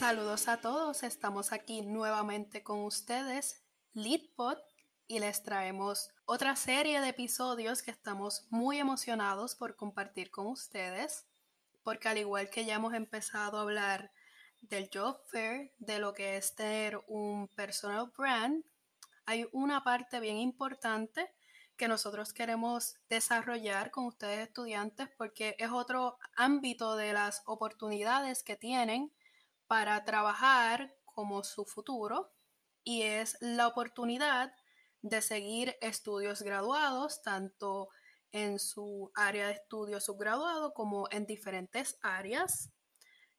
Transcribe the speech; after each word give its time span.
Saludos 0.00 0.48
a 0.48 0.56
todos, 0.62 1.02
estamos 1.02 1.52
aquí 1.52 1.82
nuevamente 1.82 2.62
con 2.62 2.84
ustedes, 2.84 3.62
Leadpod, 3.92 4.56
y 5.06 5.18
les 5.18 5.42
traemos 5.42 6.08
otra 6.24 6.56
serie 6.56 7.02
de 7.02 7.10
episodios 7.10 7.82
que 7.82 7.90
estamos 7.90 8.46
muy 8.48 8.78
emocionados 8.78 9.54
por 9.56 9.76
compartir 9.76 10.30
con 10.30 10.46
ustedes, 10.46 11.26
porque 11.82 12.08
al 12.08 12.16
igual 12.16 12.48
que 12.48 12.64
ya 12.64 12.76
hemos 12.76 12.94
empezado 12.94 13.58
a 13.58 13.60
hablar 13.60 14.10
del 14.62 14.88
job 14.90 15.20
fair, 15.30 15.74
de 15.76 15.98
lo 15.98 16.14
que 16.14 16.38
es 16.38 16.54
tener 16.54 16.98
un 17.06 17.48
personal 17.48 18.10
brand, 18.16 18.64
hay 19.26 19.46
una 19.52 19.84
parte 19.84 20.18
bien 20.18 20.38
importante 20.38 21.30
que 21.76 21.88
nosotros 21.88 22.32
queremos 22.32 22.94
desarrollar 23.10 23.90
con 23.90 24.06
ustedes 24.06 24.48
estudiantes 24.48 25.10
porque 25.18 25.56
es 25.58 25.70
otro 25.70 26.16
ámbito 26.36 26.96
de 26.96 27.12
las 27.12 27.42
oportunidades 27.44 28.42
que 28.42 28.56
tienen 28.56 29.12
para 29.70 30.04
trabajar 30.04 30.96
como 31.04 31.44
su 31.44 31.64
futuro 31.64 32.34
y 32.82 33.02
es 33.02 33.36
la 33.40 33.68
oportunidad 33.68 34.52
de 35.00 35.22
seguir 35.22 35.76
estudios 35.80 36.42
graduados, 36.42 37.22
tanto 37.22 37.88
en 38.32 38.58
su 38.58 39.12
área 39.14 39.46
de 39.46 39.52
estudio 39.52 40.00
subgraduado 40.00 40.74
como 40.74 41.06
en 41.12 41.24
diferentes 41.24 42.00
áreas. 42.02 42.72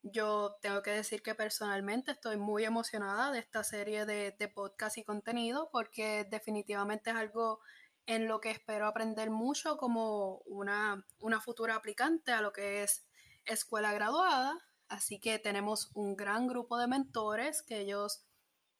Yo 0.03 0.55
tengo 0.61 0.81
que 0.81 0.91
decir 0.91 1.21
que 1.21 1.35
personalmente 1.35 2.11
estoy 2.13 2.37
muy 2.37 2.63
emocionada 2.63 3.33
de 3.33 3.39
esta 3.39 3.65
serie 3.65 4.05
de, 4.05 4.31
de 4.31 4.47
podcast 4.47 4.97
y 4.99 5.03
contenido 5.03 5.67
porque 5.69 6.25
definitivamente 6.31 7.09
es 7.09 7.17
algo 7.17 7.59
en 8.05 8.29
lo 8.29 8.39
que 8.39 8.51
espero 8.51 8.87
aprender 8.87 9.31
mucho 9.31 9.75
como 9.75 10.37
una, 10.45 11.05
una 11.19 11.41
futura 11.41 11.75
aplicante 11.75 12.31
a 12.31 12.41
lo 12.41 12.53
que 12.53 12.83
es 12.83 13.05
escuela 13.43 13.91
graduada 13.91 14.57
Así 14.91 15.21
que 15.21 15.39
tenemos 15.39 15.89
un 15.93 16.17
gran 16.17 16.47
grupo 16.47 16.77
de 16.77 16.85
mentores 16.85 17.61
que 17.61 17.79
ellos 17.79 18.25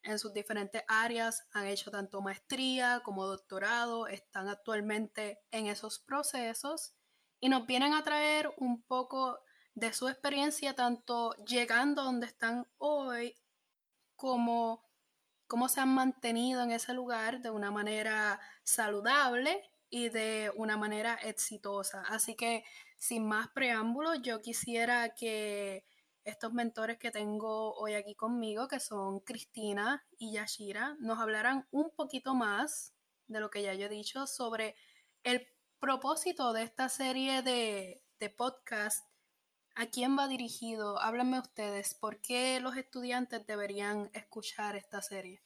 en 0.04 0.20
sus 0.20 0.34
diferentes 0.34 0.84
áreas 0.90 1.48
han 1.53 1.68
hecho 1.68 1.90
tanto 1.90 2.22
maestría 2.22 3.02
como 3.06 3.26
doctorado, 3.26 4.08
están 4.08 4.50
actualmente 4.50 5.40
en 5.52 5.68
esos 5.68 6.00
procesos 6.00 6.94
y 7.40 7.48
nos 7.48 7.66
vienen 7.66 7.94
a 7.94 8.03
traer 8.03 8.53
un 8.58 8.84
poco 8.84 9.40
de 9.73 9.94
su 9.94 10.09
experiencia 10.09 10.76
tanto 10.76 11.34
llegando 11.45 12.02
a 12.02 12.06
donde 12.06 12.28
están 12.28 12.68
hoy 12.78 13.38
como 14.18 14.84
cómo 15.48 15.70
se 15.70 15.80
han 15.80 15.96
mantenido 15.96 16.62
en 16.62 16.72
ese 16.72 16.94
lugar 16.94 17.42
de 17.42 17.52
una 17.52 17.72
manera 17.72 18.42
saludable 18.64 19.64
y 19.90 20.09
de 20.09 20.52
una 20.58 20.75
manera 20.75 21.16
exitosa. 21.16 22.03
Así 22.09 22.36
que 22.36 22.66
sin 22.98 23.25
más 23.25 23.48
preámbulos, 23.52 24.22
yo 24.22 24.42
quisiera 24.42 25.16
que 25.16 25.86
estos 26.23 26.53
mentores 26.53 26.97
que 26.97 27.11
tengo 27.11 27.73
hoy 27.73 27.94
aquí 27.94 28.16
conmigo, 28.16 28.67
que 28.67 28.80
son 28.80 29.19
Cristina 29.22 30.05
y 30.17 30.33
Yashira, 30.33 30.95
nos 31.00 31.19
hablarán 31.19 31.67
un 31.72 31.89
poquito 31.91 32.36
más 32.36 32.94
de 33.28 33.39
lo 33.39 33.50
que 33.50 33.63
ya 33.63 33.73
yo 33.73 33.86
he 33.86 33.89
dicho 33.89 34.28
sobre 34.28 34.75
el 35.23 35.47
propósito 35.80 36.53
de 36.53 36.63
esta 36.63 36.89
serie 36.89 37.41
de, 37.41 38.03
de 38.19 38.30
podcast. 38.30 39.08
¿A 39.75 39.88
quién 39.88 40.17
va 40.17 40.28
dirigido? 40.28 41.00
Háblenme 41.00 41.39
ustedes, 41.39 41.94
¿por 41.94 42.19
qué 42.19 42.59
los 42.59 42.75
estudiantes 42.75 43.47
deberían 43.47 44.09
escuchar 44.13 44.75
esta 44.75 45.02
serie? 45.02 45.41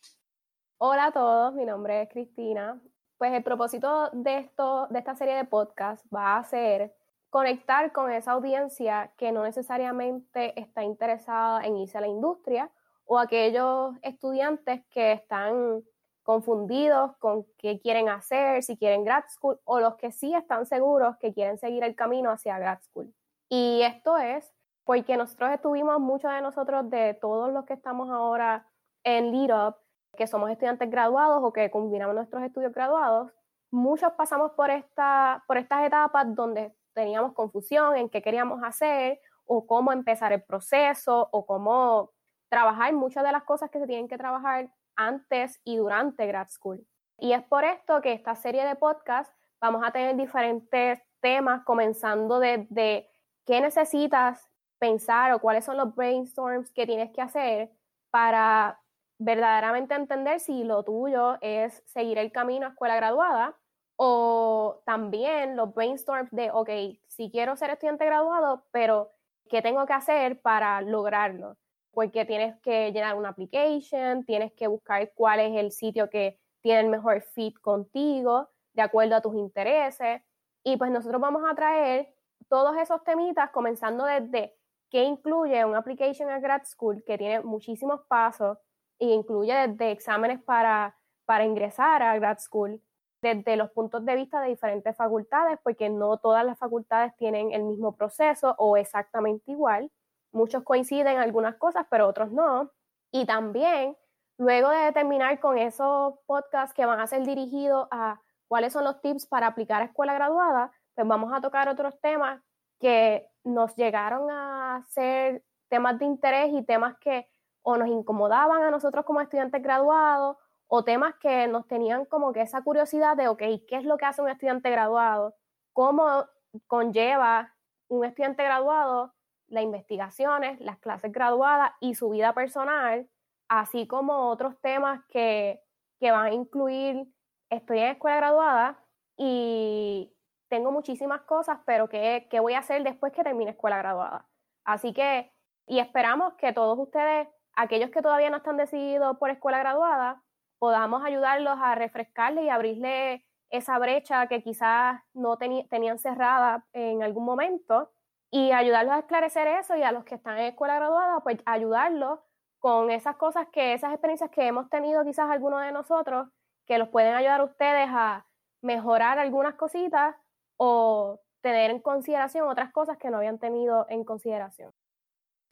Hola 0.77 1.05
a 1.05 1.11
todos, 1.11 1.53
mi 1.53 1.63
nombre 1.63 2.01
es 2.01 2.09
Cristina. 2.09 2.81
Pues 3.17 3.31
el 3.33 3.43
propósito 3.43 4.09
de, 4.11 4.39
esto, 4.39 4.87
de 4.89 4.99
esta 4.99 5.15
serie 5.15 5.35
de 5.35 5.45
podcast 5.45 6.05
va 6.13 6.37
a 6.37 6.43
ser 6.43 6.93
conectar 7.35 7.91
con 7.91 8.13
esa 8.13 8.31
audiencia 8.31 9.11
que 9.17 9.33
no 9.33 9.43
necesariamente 9.43 10.57
está 10.57 10.85
interesada 10.85 11.65
en 11.65 11.75
irse 11.75 11.97
a 11.97 11.99
la 11.99 12.07
industria 12.07 12.71
o 13.03 13.19
aquellos 13.19 13.93
estudiantes 14.03 14.85
que 14.89 15.11
están 15.11 15.83
confundidos 16.23 17.11
con 17.17 17.45
qué 17.57 17.81
quieren 17.81 18.07
hacer, 18.07 18.63
si 18.63 18.77
quieren 18.77 19.03
grad 19.03 19.25
school, 19.27 19.59
o 19.65 19.81
los 19.81 19.95
que 19.97 20.13
sí 20.13 20.33
están 20.33 20.65
seguros 20.65 21.17
que 21.17 21.33
quieren 21.33 21.57
seguir 21.57 21.83
el 21.83 21.93
camino 21.93 22.31
hacia 22.31 22.57
grad 22.57 22.79
school. 22.79 23.13
Y 23.49 23.81
esto 23.81 24.17
es 24.17 24.53
porque 24.85 25.17
nosotros 25.17 25.51
estuvimos, 25.51 25.99
muchos 25.99 26.31
de 26.31 26.39
nosotros, 26.39 26.89
de 26.89 27.15
todos 27.15 27.51
los 27.51 27.65
que 27.65 27.73
estamos 27.73 28.09
ahora 28.11 28.65
en 29.03 29.33
Lead 29.33 29.67
Up, 29.67 29.75
que 30.15 30.27
somos 30.27 30.49
estudiantes 30.51 30.89
graduados 30.89 31.43
o 31.43 31.51
que 31.51 31.69
combinamos 31.69 32.15
nuestros 32.15 32.43
estudios 32.43 32.71
graduados, 32.71 33.29
muchos 33.71 34.13
pasamos 34.13 34.51
por, 34.53 34.69
esta, 34.69 35.43
por 35.47 35.57
estas 35.57 35.85
etapas 35.85 36.33
donde 36.33 36.73
teníamos 36.95 37.33
confusión 37.33 37.95
en 37.95 38.09
qué 38.09 38.23
queríamos 38.23 38.63
hacer 38.63 39.19
o 39.45 39.67
cómo 39.67 39.91
empezar 39.91 40.33
el 40.33 40.41
proceso 40.41 41.29
o 41.31 41.45
cómo 41.45 42.11
trabajar 42.49 42.91
muchas 42.93 43.23
de 43.23 43.31
las 43.31 43.43
cosas 43.43 43.69
que 43.69 43.79
se 43.79 43.85
tienen 43.85 44.07
que 44.07 44.17
trabajar 44.17 44.71
antes 44.95 45.61
y 45.63 45.77
durante 45.77 46.25
grad 46.25 46.47
school. 46.47 46.87
Y 47.19 47.33
es 47.33 47.43
por 47.43 47.63
esto 47.63 48.01
que 48.01 48.13
esta 48.13 48.35
serie 48.35 48.65
de 48.65 48.75
podcast 48.75 49.31
vamos 49.61 49.83
a 49.85 49.91
tener 49.91 50.15
diferentes 50.15 50.99
temas, 51.21 51.63
comenzando 51.63 52.39
desde 52.39 53.09
qué 53.45 53.61
necesitas 53.61 54.49
pensar 54.79 55.31
o 55.33 55.39
cuáles 55.39 55.65
son 55.65 55.77
los 55.77 55.93
brainstorms 55.95 56.71
que 56.71 56.85
tienes 56.85 57.11
que 57.11 57.21
hacer 57.21 57.71
para 58.09 58.79
verdaderamente 59.17 59.95
entender 59.95 60.39
si 60.39 60.63
lo 60.63 60.83
tuyo 60.83 61.37
es 61.41 61.83
seguir 61.85 62.17
el 62.17 62.31
camino 62.31 62.65
a 62.65 62.69
escuela 62.69 62.95
graduada 62.95 63.55
o 63.97 64.81
también 64.85 65.55
los 65.55 65.73
brainstorms 65.73 66.29
de, 66.31 66.51
ok, 66.51 66.69
si 67.07 67.31
quiero 67.31 67.55
ser 67.55 67.69
estudiante 67.69 68.05
graduado, 68.05 68.65
pero 68.71 69.11
¿qué 69.49 69.61
tengo 69.61 69.85
que 69.85 69.93
hacer 69.93 70.41
para 70.41 70.81
lograrlo? 70.81 71.57
Porque 71.91 72.25
tienes 72.25 72.59
que 72.61 72.91
llenar 72.91 73.15
una 73.15 73.29
application, 73.29 74.25
tienes 74.25 74.51
que 74.53 74.67
buscar 74.67 75.11
cuál 75.13 75.39
es 75.39 75.55
el 75.55 75.71
sitio 75.71 76.09
que 76.09 76.39
tiene 76.61 76.81
el 76.81 76.89
mejor 76.89 77.21
fit 77.21 77.57
contigo, 77.61 78.49
de 78.73 78.81
acuerdo 78.81 79.15
a 79.15 79.21
tus 79.21 79.35
intereses. 79.35 80.21
Y 80.63 80.77
pues 80.77 80.91
nosotros 80.91 81.21
vamos 81.21 81.43
a 81.49 81.55
traer 81.55 82.13
todos 82.49 82.75
esos 82.77 83.03
temitas, 83.03 83.51
comenzando 83.51 84.03
desde 84.05 84.55
qué 84.89 85.03
incluye 85.03 85.63
una 85.63 85.79
application 85.79 86.29
a 86.29 86.39
grad 86.39 86.63
school, 86.65 87.03
que 87.05 87.17
tiene 87.17 87.41
muchísimos 87.41 88.01
pasos, 88.07 88.57
e 88.99 89.07
incluye 89.07 89.53
desde 89.53 89.91
exámenes 89.91 90.41
para, 90.41 90.97
para 91.25 91.45
ingresar 91.45 92.01
a 92.01 92.17
grad 92.17 92.39
school, 92.39 92.81
desde 93.25 93.55
los 93.55 93.71
puntos 93.71 94.05
de 94.05 94.15
vista 94.15 94.39
de 94.39 94.49
diferentes 94.49 94.95
facultades, 94.95 95.57
porque 95.63 95.89
no 95.89 96.17
todas 96.17 96.45
las 96.45 96.59
facultades 96.59 97.15
tienen 97.17 97.51
el 97.51 97.63
mismo 97.63 97.95
proceso 97.95 98.53
o 98.59 98.77
exactamente 98.77 99.51
igual. 99.51 99.91
Muchos 100.31 100.63
coinciden 100.63 101.07
en 101.07 101.17
algunas 101.17 101.55
cosas, 101.55 101.87
pero 101.89 102.07
otros 102.07 102.31
no. 102.31 102.71
Y 103.11 103.25
también, 103.25 103.97
luego 104.37 104.69
de 104.69 104.91
terminar 104.91 105.39
con 105.39 105.57
esos 105.57 106.13
podcasts 106.27 106.75
que 106.75 106.85
van 106.85 106.99
a 106.99 107.07
ser 107.07 107.25
dirigidos 107.25 107.87
a 107.89 108.21
cuáles 108.47 108.73
son 108.73 108.83
los 108.83 109.01
tips 109.01 109.25
para 109.25 109.47
aplicar 109.47 109.81
a 109.81 109.85
escuela 109.85 110.13
graduada, 110.13 110.71
pues 110.93 111.07
vamos 111.07 111.33
a 111.33 111.41
tocar 111.41 111.67
otros 111.67 111.99
temas 112.01 112.41
que 112.79 113.27
nos 113.43 113.75
llegaron 113.75 114.29
a 114.29 114.85
ser 114.89 115.43
temas 115.67 115.97
de 115.97 116.05
interés 116.05 116.53
y 116.53 116.63
temas 116.63 116.95
que 116.99 117.27
o 117.63 117.77
nos 117.77 117.87
incomodaban 117.87 118.61
a 118.61 118.69
nosotros 118.69 119.03
como 119.03 119.21
estudiantes 119.21 119.63
graduados 119.63 120.37
o 120.67 120.83
temas 120.83 121.15
que 121.15 121.47
nos 121.47 121.67
tenían 121.67 122.05
como 122.05 122.33
que 122.33 122.41
esa 122.41 122.63
curiosidad 122.63 123.15
de, 123.15 123.27
ok, 123.27 123.41
¿qué 123.67 123.77
es 123.77 123.83
lo 123.83 123.97
que 123.97 124.05
hace 124.05 124.21
un 124.21 124.29
estudiante 124.29 124.69
graduado? 124.69 125.35
¿Cómo 125.73 126.25
conlleva 126.67 127.53
un 127.87 128.05
estudiante 128.05 128.43
graduado 128.43 129.13
las 129.47 129.63
investigaciones, 129.63 130.59
las 130.59 130.79
clases 130.79 131.11
graduadas 131.11 131.71
y 131.79 131.95
su 131.95 132.09
vida 132.09 132.33
personal, 132.33 133.07
así 133.47 133.87
como 133.87 134.29
otros 134.29 134.59
temas 134.61 135.03
que, 135.09 135.61
que 135.99 136.11
van 136.11 136.25
a 136.25 136.33
incluir, 136.33 137.07
estoy 137.49 137.79
en 137.79 137.91
escuela 137.91 138.17
graduada 138.17 138.83
y 139.17 140.13
tengo 140.49 140.71
muchísimas 140.71 141.21
cosas, 141.21 141.59
pero 141.65 141.89
¿qué, 141.89 142.27
¿qué 142.29 142.39
voy 142.39 142.53
a 142.53 142.59
hacer 142.59 142.83
después 142.83 143.13
que 143.13 143.23
termine 143.23 143.51
escuela 143.51 143.77
graduada? 143.77 144.27
Así 144.63 144.93
que, 144.93 145.31
y 145.67 145.79
esperamos 145.79 146.33
que 146.35 146.53
todos 146.53 146.77
ustedes, 146.79 147.27
aquellos 147.55 147.91
que 147.91 148.01
todavía 148.01 148.29
no 148.29 148.37
están 148.37 148.57
decididos 148.57 149.17
por 149.17 149.29
escuela 149.29 149.59
graduada, 149.59 150.23
podamos 150.59 151.03
ayudarlos 151.03 151.57
a 151.61 151.75
refrescarle 151.75 152.43
y 152.43 152.49
abrirle 152.49 153.25
esa 153.49 153.77
brecha 153.79 154.27
que 154.27 154.41
quizás 154.41 155.01
no 155.13 155.37
tenían 155.37 155.99
cerrada 155.99 156.65
en 156.73 157.03
algún 157.03 157.25
momento 157.25 157.91
y 158.31 158.51
ayudarlos 158.51 158.95
a 158.95 158.99
esclarecer 158.99 159.47
eso 159.47 159.75
y 159.75 159.83
a 159.83 159.91
los 159.91 160.03
que 160.03 160.15
están 160.15 160.37
en 160.37 160.45
escuela 160.45 160.75
graduada, 160.75 161.21
pues 161.21 161.37
ayudarlos 161.45 162.19
con 162.59 162.89
esas 162.89 163.15
cosas 163.17 163.47
que, 163.51 163.73
esas 163.73 163.91
experiencias 163.91 164.31
que 164.31 164.47
hemos 164.47 164.69
tenido 164.69 165.03
quizás 165.05 165.29
algunos 165.29 165.61
de 165.61 165.71
nosotros, 165.71 166.27
que 166.65 166.77
los 166.77 166.89
pueden 166.89 167.13
ayudar 167.13 167.41
a 167.41 167.45
ustedes 167.45 167.87
a 167.91 168.25
mejorar 168.61 169.19
algunas 169.19 169.55
cositas 169.55 170.15
o 170.57 171.21
tener 171.41 171.69
en 171.69 171.79
consideración 171.79 172.47
otras 172.49 172.71
cosas 172.71 172.97
que 172.97 173.11
no 173.11 173.17
habían 173.17 173.37
tenido 173.37 173.85
en 173.89 174.03
consideración. 174.03 174.73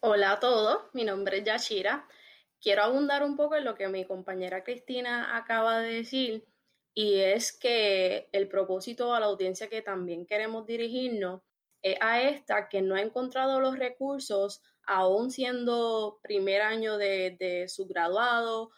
Hola 0.02 0.32
a 0.32 0.40
todos, 0.40 0.90
mi 0.94 1.06
nombre 1.06 1.38
es 1.38 1.44
Yashira 1.44 2.08
quiero 2.64 2.84
abundar 2.84 3.24
un 3.24 3.36
poco 3.36 3.56
en 3.56 3.66
lo 3.66 3.76
que 3.76 3.90
mi 3.90 4.06
compañera 4.06 4.64
Cristina 4.64 5.36
acaba 5.36 5.80
de 5.80 5.96
decir, 5.96 6.48
y 6.96 7.16
es 7.20 7.52
que 7.52 8.30
el 8.32 8.48
propósito 8.48 9.14
a 9.14 9.20
la 9.20 9.26
audiencia 9.26 9.70
que 9.70 9.82
también 9.82 10.26
queremos 10.26 10.66
dirigirnos 10.66 11.42
a 12.00 12.22
esta 12.22 12.70
que 12.70 12.82
no 12.82 12.96
ha 12.96 13.02
encontrado 13.02 13.60
los 13.60 13.78
recursos, 13.78 14.62
aún 14.86 15.30
siendo 15.30 16.20
primer 16.24 16.62
año 16.62 16.98
de, 16.98 17.36
de 17.38 17.68
su 17.68 17.86
graduado, 17.86 18.72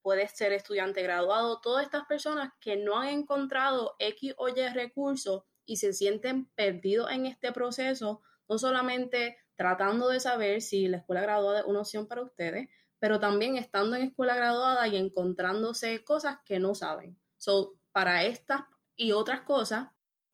puede 0.00 0.28
ser 0.28 0.52
estudiante 0.52 1.02
graduado, 1.02 1.60
todas 1.60 1.84
estas 1.84 2.04
personas 2.06 2.52
que 2.60 2.76
no 2.76 3.00
han 3.00 3.08
encontrado 3.08 3.96
X 3.98 4.34
o 4.36 4.48
Y 4.48 4.54
recursos 4.72 5.42
y 5.66 5.76
se 5.76 5.92
sienten 5.92 6.46
perdidos 6.54 7.10
en 7.10 7.26
este 7.26 7.50
proceso, 7.50 8.22
no 8.48 8.58
solamente 8.58 9.36
tratando 9.56 10.08
de 10.08 10.20
saber 10.20 10.62
si 10.62 10.86
la 10.86 10.98
escuela 10.98 11.22
graduada 11.22 11.60
es 11.60 11.66
una 11.66 11.80
opción 11.80 12.06
para 12.06 12.22
ustedes, 12.22 12.68
pero 12.98 13.20
también 13.20 13.56
estando 13.56 13.96
en 13.96 14.02
escuela 14.02 14.34
graduada 14.34 14.86
y 14.88 14.96
encontrándose 14.96 16.04
cosas 16.04 16.38
que 16.44 16.58
no 16.58 16.74
saben. 16.74 17.18
So, 17.36 17.74
para 17.92 18.24
estas 18.24 18.62
y 18.96 19.12
otras 19.12 19.42
cosas, 19.42 19.88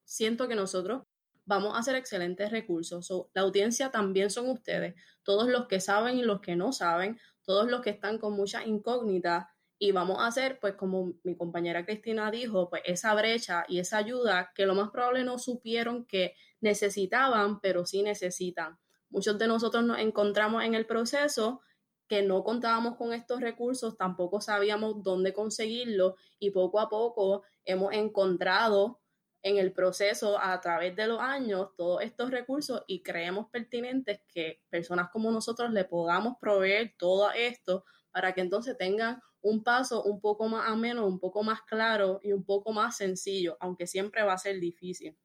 siento 0.04 0.48
que 0.48 0.54
nosotros 0.54 1.02
vamos 1.46 1.74
a 1.74 1.78
hacer 1.78 1.94
excelentes 1.94 2.50
recursos. 2.50 3.10
la 3.34 3.42
audiencia 3.42 3.90
también 3.90 4.30
son 4.30 4.48
ustedes, 4.48 4.94
todos 5.22 5.48
los 5.48 5.66
que 5.66 5.80
saben 5.80 6.18
y 6.18 6.22
los 6.22 6.40
que 6.40 6.56
no 6.56 6.72
saben, 6.72 7.18
todos 7.42 7.70
los 7.70 7.82
que 7.82 7.90
están 7.90 8.18
con 8.18 8.34
muchas 8.34 8.66
incógnitas 8.66 9.46
y 9.78 9.92
vamos 9.92 10.18
a 10.20 10.26
hacer, 10.28 10.58
pues 10.60 10.74
como 10.74 11.12
mi 11.24 11.36
compañera 11.36 11.84
Cristina 11.84 12.30
dijo, 12.30 12.70
pues 12.70 12.82
esa 12.86 13.14
brecha 13.14 13.64
y 13.68 13.80
esa 13.80 13.98
ayuda 13.98 14.52
que 14.54 14.66
lo 14.66 14.74
más 14.74 14.90
probable 14.90 15.24
no 15.24 15.38
supieron 15.38 16.06
que 16.06 16.34
necesitaban, 16.60 17.60
pero 17.60 17.84
sí 17.84 18.02
necesitan. 18.02 18.78
Muchos 19.10 19.38
de 19.38 19.46
nosotros 19.46 19.84
nos 19.84 19.98
encontramos 19.98 20.64
en 20.64 20.74
el 20.74 20.86
proceso 20.86 21.60
que 22.08 22.22
no 22.22 22.44
contábamos 22.44 22.96
con 22.96 23.12
estos 23.12 23.40
recursos, 23.40 23.96
tampoco 23.96 24.40
sabíamos 24.40 25.02
dónde 25.02 25.32
conseguirlos 25.32 26.14
y 26.38 26.50
poco 26.50 26.80
a 26.80 26.88
poco 26.88 27.42
hemos 27.64 27.92
encontrado 27.92 29.00
en 29.42 29.58
el 29.58 29.72
proceso 29.72 30.38
a 30.40 30.58
través 30.60 30.96
de 30.96 31.06
los 31.06 31.20
años 31.20 31.68
todos 31.76 32.02
estos 32.02 32.30
recursos 32.30 32.82
y 32.86 33.02
creemos 33.02 33.48
pertinentes 33.50 34.20
que 34.26 34.62
personas 34.70 35.10
como 35.10 35.30
nosotros 35.30 35.70
le 35.70 35.84
podamos 35.84 36.36
proveer 36.40 36.94
todo 36.98 37.30
esto 37.30 37.84
para 38.10 38.32
que 38.32 38.40
entonces 38.40 38.76
tengan 38.78 39.20
un 39.42 39.62
paso 39.62 40.02
un 40.02 40.20
poco 40.20 40.48
más 40.48 40.70
ameno, 40.70 41.06
un 41.06 41.20
poco 41.20 41.42
más 41.42 41.60
claro 41.62 42.20
y 42.22 42.32
un 42.32 42.44
poco 42.44 42.72
más 42.72 42.96
sencillo, 42.96 43.58
aunque 43.60 43.86
siempre 43.86 44.22
va 44.22 44.32
a 44.32 44.38
ser 44.38 44.58
difícil. 44.58 45.18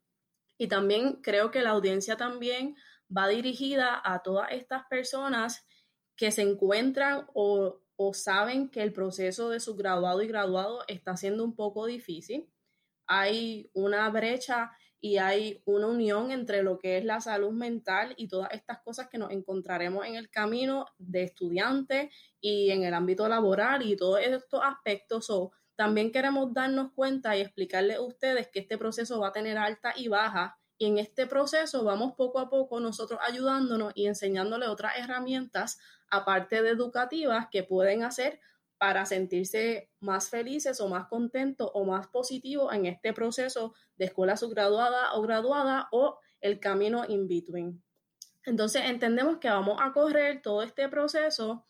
Y 0.57 0.67
también 0.67 1.21
creo 1.21 1.51
que 1.51 1.61
la 1.61 1.69
audiencia 1.69 2.17
también 2.17 2.75
va 3.15 3.29
dirigida 3.29 4.01
a 4.03 4.21
todas 4.21 4.51
estas 4.51 4.83
personas 4.89 5.65
que 6.19 6.31
se 6.31 6.43
encuentran 6.43 7.25
o, 7.33 7.79
o 7.95 8.13
saben 8.13 8.69
que 8.69 8.83
el 8.83 8.93
proceso 8.93 9.49
de 9.49 9.59
su 9.59 9.75
graduado 9.75 10.21
y 10.21 10.27
graduado 10.27 10.83
está 10.87 11.17
siendo 11.17 11.43
un 11.43 11.55
poco 11.55 11.87
difícil 11.87 12.47
hay 13.09 13.71
una 13.73 14.07
brecha 14.11 14.71
y 15.01 15.17
hay 15.17 15.63
una 15.65 15.87
unión 15.87 16.31
entre 16.31 16.61
lo 16.61 16.77
que 16.77 16.97
es 16.97 17.05
la 17.05 17.19
salud 17.19 17.51
mental 17.51 18.13
y 18.17 18.27
todas 18.27 18.51
estas 18.53 18.81
cosas 18.81 19.09
que 19.09 19.17
nos 19.17 19.31
encontraremos 19.31 20.05
en 20.05 20.15
el 20.15 20.29
camino 20.29 20.85
de 20.99 21.23
estudiantes 21.23 22.13
y 22.39 22.69
en 22.69 22.83
el 22.83 22.93
ámbito 22.93 23.27
laboral 23.27 23.81
y 23.81 23.97
todos 23.97 24.19
estos 24.21 24.61
aspectos. 24.63 25.27
también 25.75 26.11
queremos 26.11 26.53
darnos 26.53 26.91
cuenta 26.93 27.35
y 27.35 27.41
explicarles 27.41 27.97
a 27.97 28.01
ustedes 28.01 28.49
que 28.49 28.59
este 28.59 28.77
proceso 28.77 29.19
va 29.19 29.29
a 29.29 29.33
tener 29.33 29.57
alta 29.57 29.93
y 29.95 30.07
baja 30.07 30.59
y 30.79 30.85
en 30.85 30.97
este 30.97 31.27
proceso 31.27 31.83
vamos 31.83 32.13
poco 32.15 32.39
a 32.39 32.49
poco 32.49 32.79
nosotros 32.79 33.19
ayudándonos 33.21 33.91
y 33.95 34.07
enseñándoles 34.07 34.69
otras 34.69 34.93
herramientas 34.97 35.77
aparte 36.09 36.63
de 36.63 36.69
educativas 36.69 37.47
que 37.51 37.63
pueden 37.63 38.03
hacer 38.03 38.39
para 38.77 39.05
sentirse 39.05 39.91
más 39.99 40.29
felices 40.29 40.79
o 40.79 40.87
más 40.87 41.07
contentos 41.07 41.69
o 41.73 41.83
más 41.83 42.07
positivos 42.07 42.73
en 42.73 42.85
este 42.85 43.11
proceso 43.11 43.75
de 43.97 44.05
escuela 44.05 44.37
subgraduada 44.37 45.13
o 45.15 45.21
graduada 45.21 45.89
o 45.91 46.17
el 46.39 46.61
camino 46.61 47.03
in 47.05 47.27
between. 47.27 47.83
Entonces 48.45 48.83
entendemos 48.85 49.39
que 49.39 49.49
vamos 49.49 49.79
a 49.81 49.91
correr 49.91 50.41
todo 50.41 50.63
este 50.63 50.87
proceso 50.87 51.67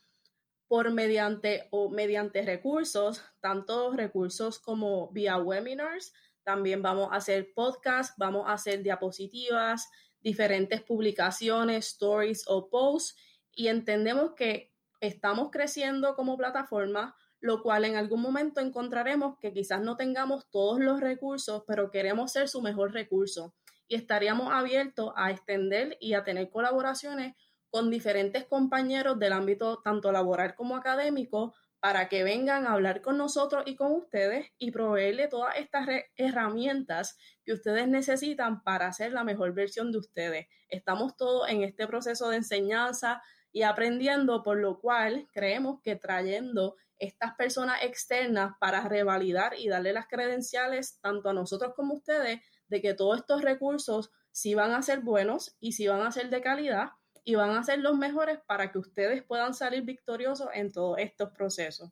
por 0.68 0.92
mediante 0.92 1.68
o 1.72 1.90
mediante 1.90 2.44
recursos, 2.44 3.24
tanto 3.40 3.92
recursos 3.92 4.60
como 4.60 5.10
vía 5.10 5.40
webinars, 5.40 6.14
también 6.44 6.82
vamos 6.82 7.10
a 7.12 7.16
hacer 7.16 7.54
podcasts, 7.54 8.14
vamos 8.18 8.48
a 8.48 8.54
hacer 8.54 8.84
diapositivas, 8.84 9.90
diferentes 10.22 10.82
publicaciones, 10.82 11.88
stories 11.88 12.44
o 12.48 12.70
posts 12.70 13.16
y 13.52 13.68
entendemos 13.68 14.34
que 14.36 14.74
estamos 15.02 15.50
creciendo 15.52 16.16
como 16.16 16.38
plataforma, 16.38 17.16
lo 17.40 17.62
cual 17.62 17.86
en 17.86 17.96
algún 17.96 18.22
momento 18.22 18.60
encontraremos 18.60 19.38
que 19.40 19.54
quizás 19.54 19.82
no 19.82 19.96
tengamos 19.96 20.50
todos 20.50 20.80
los 20.80 21.00
recursos, 21.00 21.64
pero 21.68 21.90
queremos 21.90 22.32
ser 22.32 22.50
su 22.50 22.62
mejor 22.62 22.94
recurso. 22.94 23.54
Y 23.88 23.96
estaríamos 23.96 24.52
abiertos 24.52 25.14
a 25.16 25.32
extender 25.32 25.98
y 26.00 26.14
a 26.14 26.24
tener 26.24 26.50
colaboraciones 26.50 27.36
con 27.70 27.90
diferentes 27.90 28.46
compañeros 28.46 29.20
del 29.20 29.34
ámbito 29.34 29.82
tanto 29.84 30.12
laboral 30.12 30.56
como 30.56 30.76
académico 30.76 31.54
para 31.80 32.10
que 32.10 32.24
vengan 32.24 32.66
a 32.66 32.74
hablar 32.74 33.02
con 33.02 33.18
nosotros 33.18 33.64
y 33.66 33.76
con 33.76 33.92
ustedes 33.94 34.48
y 34.58 34.72
proveerle 34.72 35.28
todas 35.28 35.56
estas 35.58 35.88
herramientas 36.16 37.18
que 37.44 37.54
ustedes 37.54 37.88
necesitan 37.88 38.64
para 38.64 38.88
hacer 38.88 39.14
la 39.14 39.24
mejor 39.24 39.54
versión 39.54 39.92
de 39.92 40.00
ustedes. 40.00 40.48
Estamos 40.68 41.16
todos 41.16 41.50
en 41.50 41.64
este 41.64 41.88
proceso 41.88 42.30
de 42.30 42.38
enseñanza, 42.38 43.22
y 43.52 43.64
aprendiendo, 43.64 44.44
por 44.44 44.58
lo 44.58 44.80
cual 44.80 45.28
creemos 45.34 45.82
que 45.82 45.96
trayendo 45.96 46.76
estas 46.98 47.36
personas 47.36 47.84
externas 47.84 48.54
para 48.60 48.88
revalidar 48.88 49.58
y 49.58 49.70
darle 49.70 49.94
las 49.94 50.08
credenciales 50.08 51.00
tanto 51.02 51.30
a 51.30 51.34
nosotros 51.34 51.74
como 51.76 51.94
a 51.94 51.98
ustedes 51.98 52.42
de 52.68 52.82
que 52.82 52.94
todos 52.94 53.20
estos 53.20 53.42
recursos 53.42 54.12
sí 54.32 54.54
van 54.54 54.72
a 54.72 54.82
ser 54.82 55.00
buenos 55.00 55.56
y 55.60 55.72
sí 55.72 55.88
van 55.88 56.02
a 56.02 56.12
ser 56.12 56.30
de 56.30 56.42
calidad 56.42 56.90
y 57.30 57.36
van 57.36 57.52
a 57.52 57.64
ser 57.64 57.78
los 57.78 57.96
mejores 57.96 58.40
para 58.48 58.72
que 58.72 58.80
ustedes 58.80 59.22
puedan 59.24 59.54
salir 59.54 59.84
victoriosos 59.84 60.50
en 60.52 60.72
todos 60.72 60.98
estos 60.98 61.30
procesos. 61.30 61.92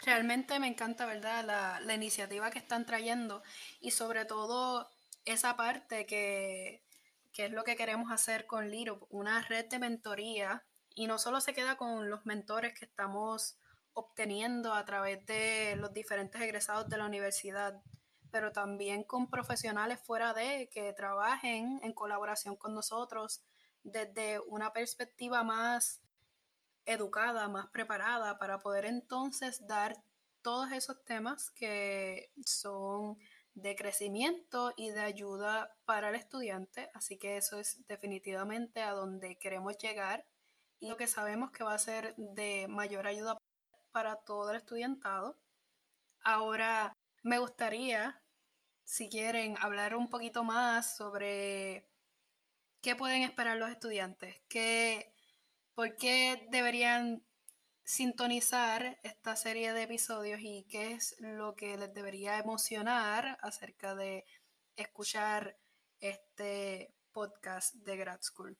Realmente 0.00 0.60
me 0.60 0.66
encanta, 0.66 1.06
¿verdad? 1.06 1.80
La, 1.82 1.94
iniciativa 1.94 2.50
que 2.50 2.58
están 2.58 2.84
trayendo 2.84 3.42
y 3.80 3.92
sobre 3.92 4.26
todo 4.26 4.90
esa 5.24 5.56
parte 5.56 6.04
que, 6.04 6.84
que 7.32 7.46
es 7.46 7.52
lo 7.52 7.64
que 7.64 7.74
queremos 7.74 8.12
hacer 8.12 8.46
con 8.46 8.70
Liro, 8.70 9.06
una 9.08 9.40
red 9.40 9.64
de 9.70 9.78
mentoría 9.78 10.62
y 10.94 11.06
no 11.06 11.18
solo 11.18 11.40
se 11.40 11.54
queda 11.54 11.78
con 11.78 12.10
los 12.10 12.26
mentores 12.26 12.78
que 12.78 12.84
estamos 12.84 13.56
obteniendo 13.94 14.74
a 14.74 14.84
través 14.84 15.24
de 15.24 15.74
los 15.76 15.94
diferentes 15.94 16.38
egresados 16.42 16.86
de 16.90 16.98
la 16.98 17.06
universidad, 17.06 17.82
pero 18.30 18.52
también 18.52 19.04
con 19.04 19.28
profesionales 19.28 20.00
fuera 20.00 20.34
de 20.34 20.68
que 20.70 20.92
trabajen 20.92 21.80
en 21.82 21.92
colaboración 21.92 22.56
con 22.56 22.74
nosotros 22.74 23.42
desde 23.82 24.40
una 24.40 24.72
perspectiva 24.72 25.42
más 25.44 26.02
educada, 26.84 27.48
más 27.48 27.68
preparada 27.68 28.38
para 28.38 28.58
poder 28.58 28.86
entonces 28.86 29.66
dar 29.66 29.94
todos 30.42 30.72
esos 30.72 31.04
temas 31.04 31.50
que 31.50 32.30
son 32.44 33.18
de 33.54 33.74
crecimiento 33.76 34.72
y 34.76 34.90
de 34.90 35.00
ayuda 35.00 35.76
para 35.84 36.08
el 36.10 36.14
estudiante. 36.14 36.90
Así 36.94 37.18
que 37.18 37.36
eso 37.36 37.58
es 37.58 37.86
definitivamente 37.88 38.82
a 38.82 38.92
donde 38.92 39.36
queremos 39.36 39.76
llegar 39.78 40.24
y 40.80 40.88
lo 40.88 40.96
que 40.96 41.06
sabemos 41.08 41.50
que 41.50 41.64
va 41.64 41.74
a 41.74 41.78
ser 41.78 42.14
de 42.16 42.66
mayor 42.68 43.06
ayuda 43.06 43.36
para 43.90 44.16
todo 44.16 44.50
el 44.50 44.56
estudiantado. 44.56 45.36
Ahora 46.22 46.96
me 47.28 47.38
gustaría, 47.38 48.20
si 48.84 49.08
quieren, 49.08 49.56
hablar 49.60 49.94
un 49.94 50.08
poquito 50.08 50.44
más 50.44 50.96
sobre 50.96 51.88
qué 52.80 52.96
pueden 52.96 53.22
esperar 53.22 53.56
los 53.56 53.70
estudiantes, 53.70 54.40
qué 54.48 55.14
¿Por 55.78 55.94
qué 55.94 56.48
deberían 56.50 57.24
sintonizar 57.84 58.98
esta 59.04 59.36
serie 59.36 59.72
de 59.72 59.84
episodios 59.84 60.40
y 60.42 60.66
qué 60.68 60.90
es 60.94 61.14
lo 61.20 61.54
que 61.54 61.78
les 61.78 61.94
debería 61.94 62.36
emocionar 62.40 63.38
acerca 63.42 63.94
de 63.94 64.24
escuchar 64.74 65.56
este 66.00 66.96
podcast 67.12 67.76
de 67.76 67.96
Grad 67.96 68.22
School? 68.22 68.58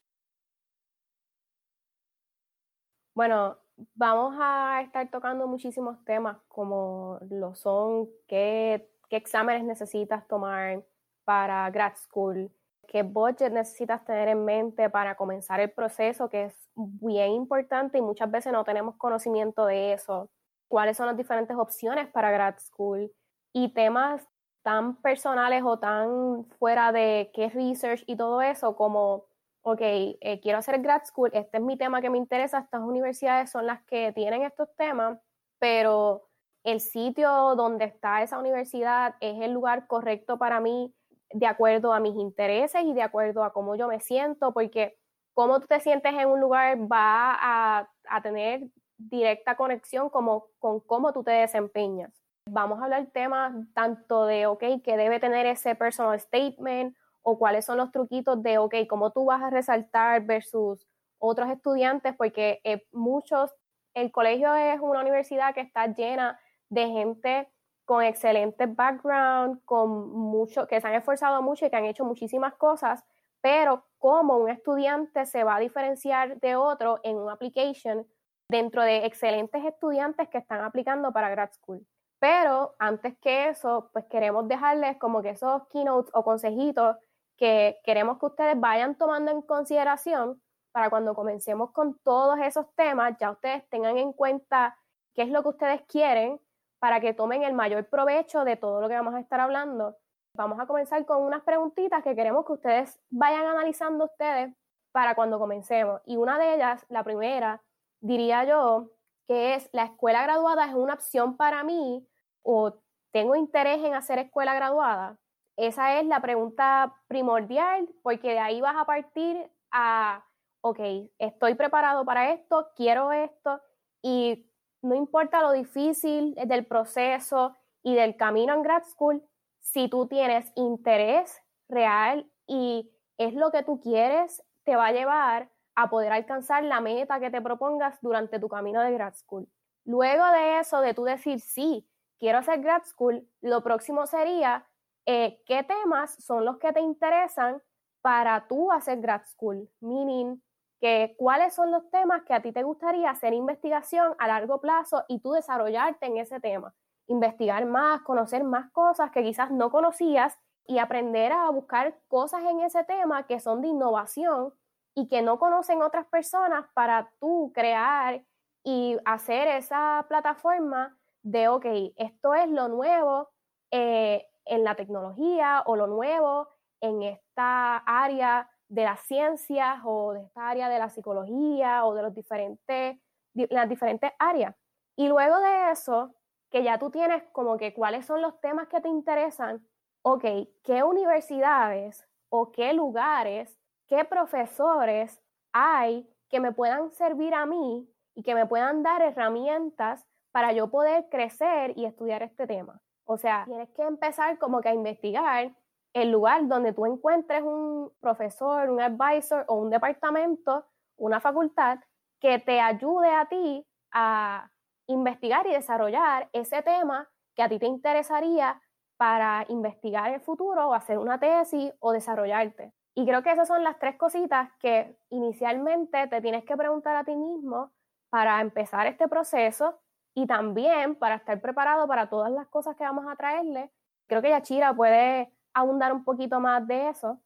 Bueno, 3.18 3.58
vamos 3.96 4.36
a 4.38 4.80
estar 4.80 5.10
tocando 5.10 5.48
muchísimos 5.48 6.04
temas 6.04 6.36
como 6.46 7.18
lo 7.28 7.52
son 7.56 8.08
qué, 8.28 8.88
qué 9.08 9.16
exámenes 9.16 9.64
necesitas 9.64 10.28
tomar 10.28 10.84
para 11.24 11.68
Grad 11.70 11.96
School, 11.96 12.48
qué 12.86 13.02
budget 13.02 13.52
necesitas 13.52 14.04
tener 14.04 14.28
en 14.28 14.44
mente 14.44 14.88
para 14.88 15.16
comenzar 15.16 15.58
el 15.58 15.72
proceso, 15.72 16.30
que 16.30 16.44
es 16.44 16.70
bien 16.76 17.32
importante 17.32 17.98
y 17.98 18.02
muchas 18.02 18.30
veces 18.30 18.52
no 18.52 18.62
tenemos 18.62 18.94
conocimiento 18.94 19.66
de 19.66 19.94
eso. 19.94 20.30
¿Cuáles 20.68 20.96
son 20.96 21.06
las 21.08 21.16
diferentes 21.16 21.56
opciones 21.56 22.06
para 22.12 22.30
grad 22.30 22.54
school? 22.60 23.10
Y 23.52 23.74
temas 23.74 24.22
tan 24.62 24.94
personales 24.94 25.64
o 25.64 25.76
tan 25.80 26.44
fuera 26.60 26.92
de 26.92 27.32
qué 27.34 27.48
research 27.48 28.04
y 28.06 28.16
todo 28.16 28.42
eso, 28.42 28.76
como, 28.76 29.24
ok, 29.70 29.80
eh, 29.82 30.40
quiero 30.42 30.58
hacer 30.58 30.80
grad 30.80 31.04
school, 31.04 31.30
este 31.34 31.58
es 31.58 31.62
mi 31.62 31.76
tema 31.76 32.00
que 32.00 32.10
me 32.10 32.18
interesa, 32.18 32.58
estas 32.58 32.80
universidades 32.80 33.50
son 33.50 33.66
las 33.66 33.82
que 33.84 34.12
tienen 34.12 34.42
estos 34.42 34.74
temas, 34.76 35.18
pero 35.58 36.28
el 36.64 36.80
sitio 36.80 37.54
donde 37.54 37.84
está 37.84 38.22
esa 38.22 38.38
universidad 38.38 39.14
es 39.20 39.40
el 39.42 39.52
lugar 39.52 39.86
correcto 39.86 40.38
para 40.38 40.60
mí 40.60 40.94
de 41.32 41.46
acuerdo 41.46 41.92
a 41.92 42.00
mis 42.00 42.16
intereses 42.16 42.82
y 42.82 42.94
de 42.94 43.02
acuerdo 43.02 43.44
a 43.44 43.52
cómo 43.52 43.76
yo 43.76 43.88
me 43.88 44.00
siento, 44.00 44.52
porque 44.52 44.96
cómo 45.34 45.60
tú 45.60 45.66
te 45.66 45.80
sientes 45.80 46.14
en 46.14 46.28
un 46.28 46.40
lugar 46.40 46.78
va 46.90 47.36
a, 47.38 47.90
a 48.08 48.22
tener 48.22 48.62
directa 48.96 49.56
conexión 49.56 50.08
como, 50.08 50.46
con 50.58 50.80
cómo 50.80 51.12
tú 51.12 51.22
te 51.22 51.30
desempeñas. 51.30 52.12
Vamos 52.50 52.80
a 52.80 52.84
hablar 52.84 53.06
temas 53.12 53.52
tanto 53.74 54.24
de, 54.24 54.46
ok, 54.46 54.64
que 54.82 54.96
debe 54.96 55.20
tener 55.20 55.44
ese 55.44 55.74
personal 55.74 56.18
statement 56.18 56.96
o 57.22 57.38
cuáles 57.38 57.64
son 57.64 57.78
los 57.78 57.90
truquitos 57.90 58.42
de, 58.42 58.58
ok, 58.58 58.74
cómo 58.88 59.10
tú 59.10 59.26
vas 59.26 59.42
a 59.42 59.50
resaltar 59.50 60.24
versus 60.24 60.86
otros 61.18 61.50
estudiantes, 61.50 62.14
porque 62.16 62.60
eh, 62.64 62.86
muchos, 62.92 63.54
el 63.94 64.12
colegio 64.12 64.54
es 64.54 64.80
una 64.80 65.00
universidad 65.00 65.54
que 65.54 65.60
está 65.60 65.86
llena 65.86 66.38
de 66.70 66.88
gente 66.88 67.48
con 67.84 68.02
excelentes 68.04 68.74
background, 68.74 69.64
con 69.64 70.10
mucho, 70.10 70.66
que 70.66 70.80
se 70.80 70.86
han 70.86 70.94
esforzado 70.94 71.42
mucho 71.42 71.66
y 71.66 71.70
que 71.70 71.76
han 71.76 71.86
hecho 71.86 72.04
muchísimas 72.04 72.54
cosas, 72.54 73.04
pero 73.40 73.84
cómo 73.98 74.36
un 74.36 74.50
estudiante 74.50 75.24
se 75.26 75.44
va 75.44 75.56
a 75.56 75.60
diferenciar 75.60 76.38
de 76.40 76.56
otro 76.56 77.00
en 77.02 77.16
una 77.16 77.32
application 77.32 78.06
dentro 78.50 78.82
de 78.82 79.06
excelentes 79.06 79.64
estudiantes 79.64 80.28
que 80.28 80.38
están 80.38 80.60
aplicando 80.62 81.12
para 81.12 81.30
grad 81.30 81.50
school. 81.52 81.86
Pero 82.18 82.74
antes 82.78 83.16
que 83.20 83.48
eso, 83.48 83.90
pues 83.92 84.04
queremos 84.06 84.48
dejarles 84.48 84.96
como 84.98 85.22
que 85.22 85.30
esos 85.30 85.66
keynotes 85.68 86.10
o 86.14 86.24
consejitos 86.24 86.96
que 87.38 87.80
queremos 87.84 88.18
que 88.18 88.26
ustedes 88.26 88.60
vayan 88.60 88.96
tomando 88.96 89.30
en 89.30 89.40
consideración 89.40 90.42
para 90.72 90.90
cuando 90.90 91.14
comencemos 91.14 91.70
con 91.70 91.98
todos 92.00 92.38
esos 92.40 92.66
temas, 92.74 93.16
ya 93.18 93.30
ustedes 93.30 93.66
tengan 93.70 93.96
en 93.96 94.12
cuenta 94.12 94.76
qué 95.14 95.22
es 95.22 95.30
lo 95.30 95.42
que 95.42 95.48
ustedes 95.48 95.82
quieren 95.88 96.40
para 96.78 97.00
que 97.00 97.14
tomen 97.14 97.42
el 97.44 97.54
mayor 97.54 97.88
provecho 97.88 98.44
de 98.44 98.56
todo 98.56 98.80
lo 98.80 98.88
que 98.88 98.94
vamos 98.94 99.14
a 99.14 99.20
estar 99.20 99.40
hablando. 99.40 99.96
Vamos 100.34 100.60
a 100.60 100.66
comenzar 100.66 101.04
con 101.06 101.22
unas 101.22 101.42
preguntitas 101.42 102.02
que 102.04 102.14
queremos 102.14 102.44
que 102.44 102.52
ustedes 102.52 103.00
vayan 103.10 103.46
analizando 103.46 104.04
ustedes 104.04 104.54
para 104.92 105.14
cuando 105.14 105.38
comencemos. 105.38 106.00
Y 106.04 106.16
una 106.16 106.38
de 106.38 106.54
ellas, 106.54 106.84
la 106.88 107.02
primera, 107.02 107.62
diría 108.00 108.44
yo, 108.44 108.90
que 109.26 109.54
es 109.54 109.68
la 109.72 109.84
escuela 109.84 110.22
graduada 110.22 110.66
es 110.66 110.74
una 110.74 110.94
opción 110.94 111.36
para 111.36 111.64
mí 111.64 112.06
o 112.42 112.74
tengo 113.10 113.34
interés 113.34 113.82
en 113.84 113.94
hacer 113.94 114.18
escuela 114.18 114.54
graduada. 114.54 115.18
Esa 115.58 115.98
es 115.98 116.06
la 116.06 116.20
pregunta 116.20 116.94
primordial 117.08 117.88
porque 118.04 118.30
de 118.30 118.38
ahí 118.38 118.60
vas 118.60 118.76
a 118.76 118.84
partir 118.84 119.50
a, 119.72 120.24
ok, 120.60 120.78
estoy 121.18 121.56
preparado 121.56 122.04
para 122.04 122.32
esto, 122.32 122.68
quiero 122.76 123.10
esto 123.10 123.60
y 124.00 124.46
no 124.82 124.94
importa 124.94 125.42
lo 125.42 125.50
difícil 125.50 126.36
del 126.46 126.64
proceso 126.64 127.56
y 127.82 127.96
del 127.96 128.16
camino 128.16 128.54
en 128.54 128.62
grad 128.62 128.84
school, 128.84 129.20
si 129.58 129.88
tú 129.88 130.06
tienes 130.06 130.52
interés 130.54 131.42
real 131.68 132.30
y 132.46 132.92
es 133.16 133.34
lo 133.34 133.50
que 133.50 133.64
tú 133.64 133.80
quieres, 133.80 134.44
te 134.62 134.76
va 134.76 134.86
a 134.86 134.92
llevar 134.92 135.50
a 135.74 135.90
poder 135.90 136.12
alcanzar 136.12 136.62
la 136.62 136.80
meta 136.80 137.18
que 137.18 137.32
te 137.32 137.42
propongas 137.42 138.00
durante 138.00 138.38
tu 138.38 138.48
camino 138.48 138.80
de 138.80 138.92
grad 138.92 139.14
school. 139.14 139.48
Luego 139.84 140.24
de 140.30 140.60
eso, 140.60 140.80
de 140.80 140.94
tú 140.94 141.02
decir, 141.02 141.40
sí, 141.40 141.84
quiero 142.20 142.38
hacer 142.38 142.60
grad 142.60 142.84
school, 142.84 143.28
lo 143.40 143.64
próximo 143.64 144.06
sería, 144.06 144.64
eh, 145.10 145.40
¿qué 145.46 145.64
temas 145.64 146.22
son 146.22 146.44
los 146.44 146.58
que 146.58 146.70
te 146.70 146.80
interesan 146.80 147.62
para 148.02 148.46
tú 148.46 148.70
hacer 148.70 149.00
grad 149.00 149.22
school? 149.24 149.66
Meaning, 149.80 150.42
que 150.82 151.14
cuáles 151.16 151.54
son 151.54 151.70
los 151.70 151.90
temas 151.90 152.24
que 152.24 152.34
a 152.34 152.42
ti 152.42 152.52
te 152.52 152.62
gustaría 152.62 153.08
hacer 153.08 153.32
investigación 153.32 154.14
a 154.18 154.28
largo 154.28 154.60
plazo 154.60 155.04
y 155.08 155.20
tú 155.20 155.32
desarrollarte 155.32 156.04
en 156.04 156.18
ese 156.18 156.40
tema. 156.40 156.74
Investigar 157.06 157.64
más, 157.64 158.02
conocer 158.02 158.44
más 158.44 158.70
cosas 158.70 159.10
que 159.10 159.22
quizás 159.22 159.50
no 159.50 159.70
conocías 159.70 160.38
y 160.66 160.76
aprender 160.76 161.32
a 161.32 161.48
buscar 161.48 161.98
cosas 162.08 162.42
en 162.44 162.60
ese 162.60 162.84
tema 162.84 163.26
que 163.26 163.40
son 163.40 163.62
de 163.62 163.68
innovación 163.68 164.52
y 164.94 165.08
que 165.08 165.22
no 165.22 165.38
conocen 165.38 165.80
otras 165.80 166.04
personas 166.08 166.66
para 166.74 167.10
tú 167.18 167.50
crear 167.54 168.22
y 168.62 168.98
hacer 169.06 169.48
esa 169.48 170.04
plataforma 170.06 170.98
de, 171.22 171.48
ok, 171.48 171.64
esto 171.96 172.34
es 172.34 172.50
lo 172.50 172.68
nuevo 172.68 173.30
eh, 173.70 174.26
en 174.48 174.64
la 174.64 174.74
tecnología 174.74 175.62
o 175.66 175.76
lo 175.76 175.86
nuevo 175.86 176.48
en 176.80 177.02
esta 177.02 177.78
área 177.78 178.50
de 178.68 178.84
las 178.84 179.00
ciencias 179.00 179.80
o 179.84 180.12
de 180.12 180.22
esta 180.22 180.48
área 180.48 180.68
de 180.68 180.78
la 180.78 180.90
psicología 180.90 181.84
o 181.84 181.94
de 181.94 182.02
los 182.02 182.14
diferentes, 182.14 182.98
las 183.34 183.68
diferentes 183.68 184.12
áreas. 184.18 184.54
Y 184.96 185.08
luego 185.08 185.38
de 185.38 185.70
eso, 185.70 186.14
que 186.50 186.62
ya 186.62 186.78
tú 186.78 186.90
tienes 186.90 187.22
como 187.32 187.56
que 187.56 187.72
cuáles 187.74 188.06
son 188.06 188.22
los 188.22 188.40
temas 188.40 188.68
que 188.68 188.80
te 188.80 188.88
interesan, 188.88 189.66
ok, 190.02 190.24
¿qué 190.64 190.82
universidades 190.82 192.06
o 192.30 192.52
qué 192.52 192.72
lugares 192.72 193.58
qué 193.88 194.04
profesores 194.04 195.20
hay 195.52 196.08
que 196.28 196.40
me 196.40 196.52
puedan 196.52 196.92
servir 196.92 197.34
a 197.34 197.46
mí 197.46 197.88
y 198.14 198.22
que 198.22 198.34
me 198.34 198.46
puedan 198.46 198.82
dar 198.82 199.02
herramientas 199.02 200.06
para 200.30 200.52
yo 200.52 200.70
poder 200.70 201.08
crecer 201.10 201.72
y 201.76 201.86
estudiar 201.86 202.22
este 202.22 202.46
tema. 202.46 202.80
O 203.10 203.16
sea, 203.16 203.44
tienes 203.46 203.70
que 203.70 203.82
empezar 203.82 204.38
como 204.38 204.60
que 204.60 204.68
a 204.68 204.74
investigar 204.74 205.50
el 205.94 206.10
lugar 206.10 206.46
donde 206.46 206.74
tú 206.74 206.84
encuentres 206.84 207.42
un 207.42 207.90
profesor, 208.00 208.68
un 208.68 208.82
advisor 208.82 209.46
o 209.48 209.54
un 209.54 209.70
departamento, 209.70 210.66
una 210.98 211.18
facultad 211.18 211.78
que 212.20 212.38
te 212.38 212.60
ayude 212.60 213.10
a 213.10 213.26
ti 213.26 213.66
a 213.92 214.50
investigar 214.88 215.46
y 215.46 215.52
desarrollar 215.52 216.28
ese 216.34 216.62
tema 216.62 217.08
que 217.34 217.42
a 217.42 217.48
ti 217.48 217.58
te 217.58 217.64
interesaría 217.64 218.60
para 218.98 219.46
investigar 219.48 220.12
el 220.12 220.20
futuro 220.20 220.68
o 220.68 220.74
hacer 220.74 220.98
una 220.98 221.18
tesis 221.18 221.72
o 221.80 221.92
desarrollarte. 221.92 222.74
Y 222.94 223.06
creo 223.06 223.22
que 223.22 223.30
esas 223.30 223.48
son 223.48 223.64
las 223.64 223.78
tres 223.78 223.96
cositas 223.96 224.50
que 224.58 224.98
inicialmente 225.08 226.08
te 226.08 226.20
tienes 226.20 226.44
que 226.44 226.58
preguntar 226.58 226.94
a 226.94 227.04
ti 227.04 227.16
mismo 227.16 227.72
para 228.10 228.42
empezar 228.42 228.86
este 228.86 229.08
proceso 229.08 229.78
y 230.18 230.26
también 230.26 230.96
para 230.96 231.14
estar 231.14 231.40
preparado 231.40 231.86
para 231.86 232.08
todas 232.08 232.32
las 232.32 232.48
cosas 232.48 232.74
que 232.76 232.82
vamos 232.82 233.06
a 233.08 233.14
traerle. 233.14 233.70
Creo 234.08 234.20
que 234.20 234.30
Yachira 234.30 234.74
puede 234.74 235.30
abundar 235.52 235.92
un 235.92 236.02
poquito 236.02 236.40
más 236.40 236.66
de 236.66 236.88
eso. 236.88 237.22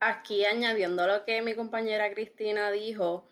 Aquí 0.00 0.44
añadiendo 0.44 1.06
lo 1.06 1.24
que 1.24 1.42
mi 1.42 1.54
compañera 1.54 2.12
Cristina 2.12 2.72
dijo, 2.72 3.30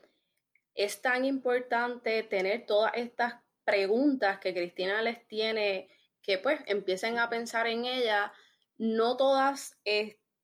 es 0.77 1.03
tan 1.03 1.25
importante 1.25 2.23
tener 2.23 2.65
todas 2.65 2.93
estas 2.95 3.35
preguntas 3.65 4.39
que 4.39 4.55
Cristina 4.55 5.03
les 5.03 5.27
tiene, 5.27 5.89
que 6.23 6.39
pues 6.39 6.61
empiecen 6.67 7.19
a 7.19 7.29
pensar 7.29 7.67
en 7.67 7.87
ellas. 7.87 8.31
No 8.77 9.17
todas 9.17 9.77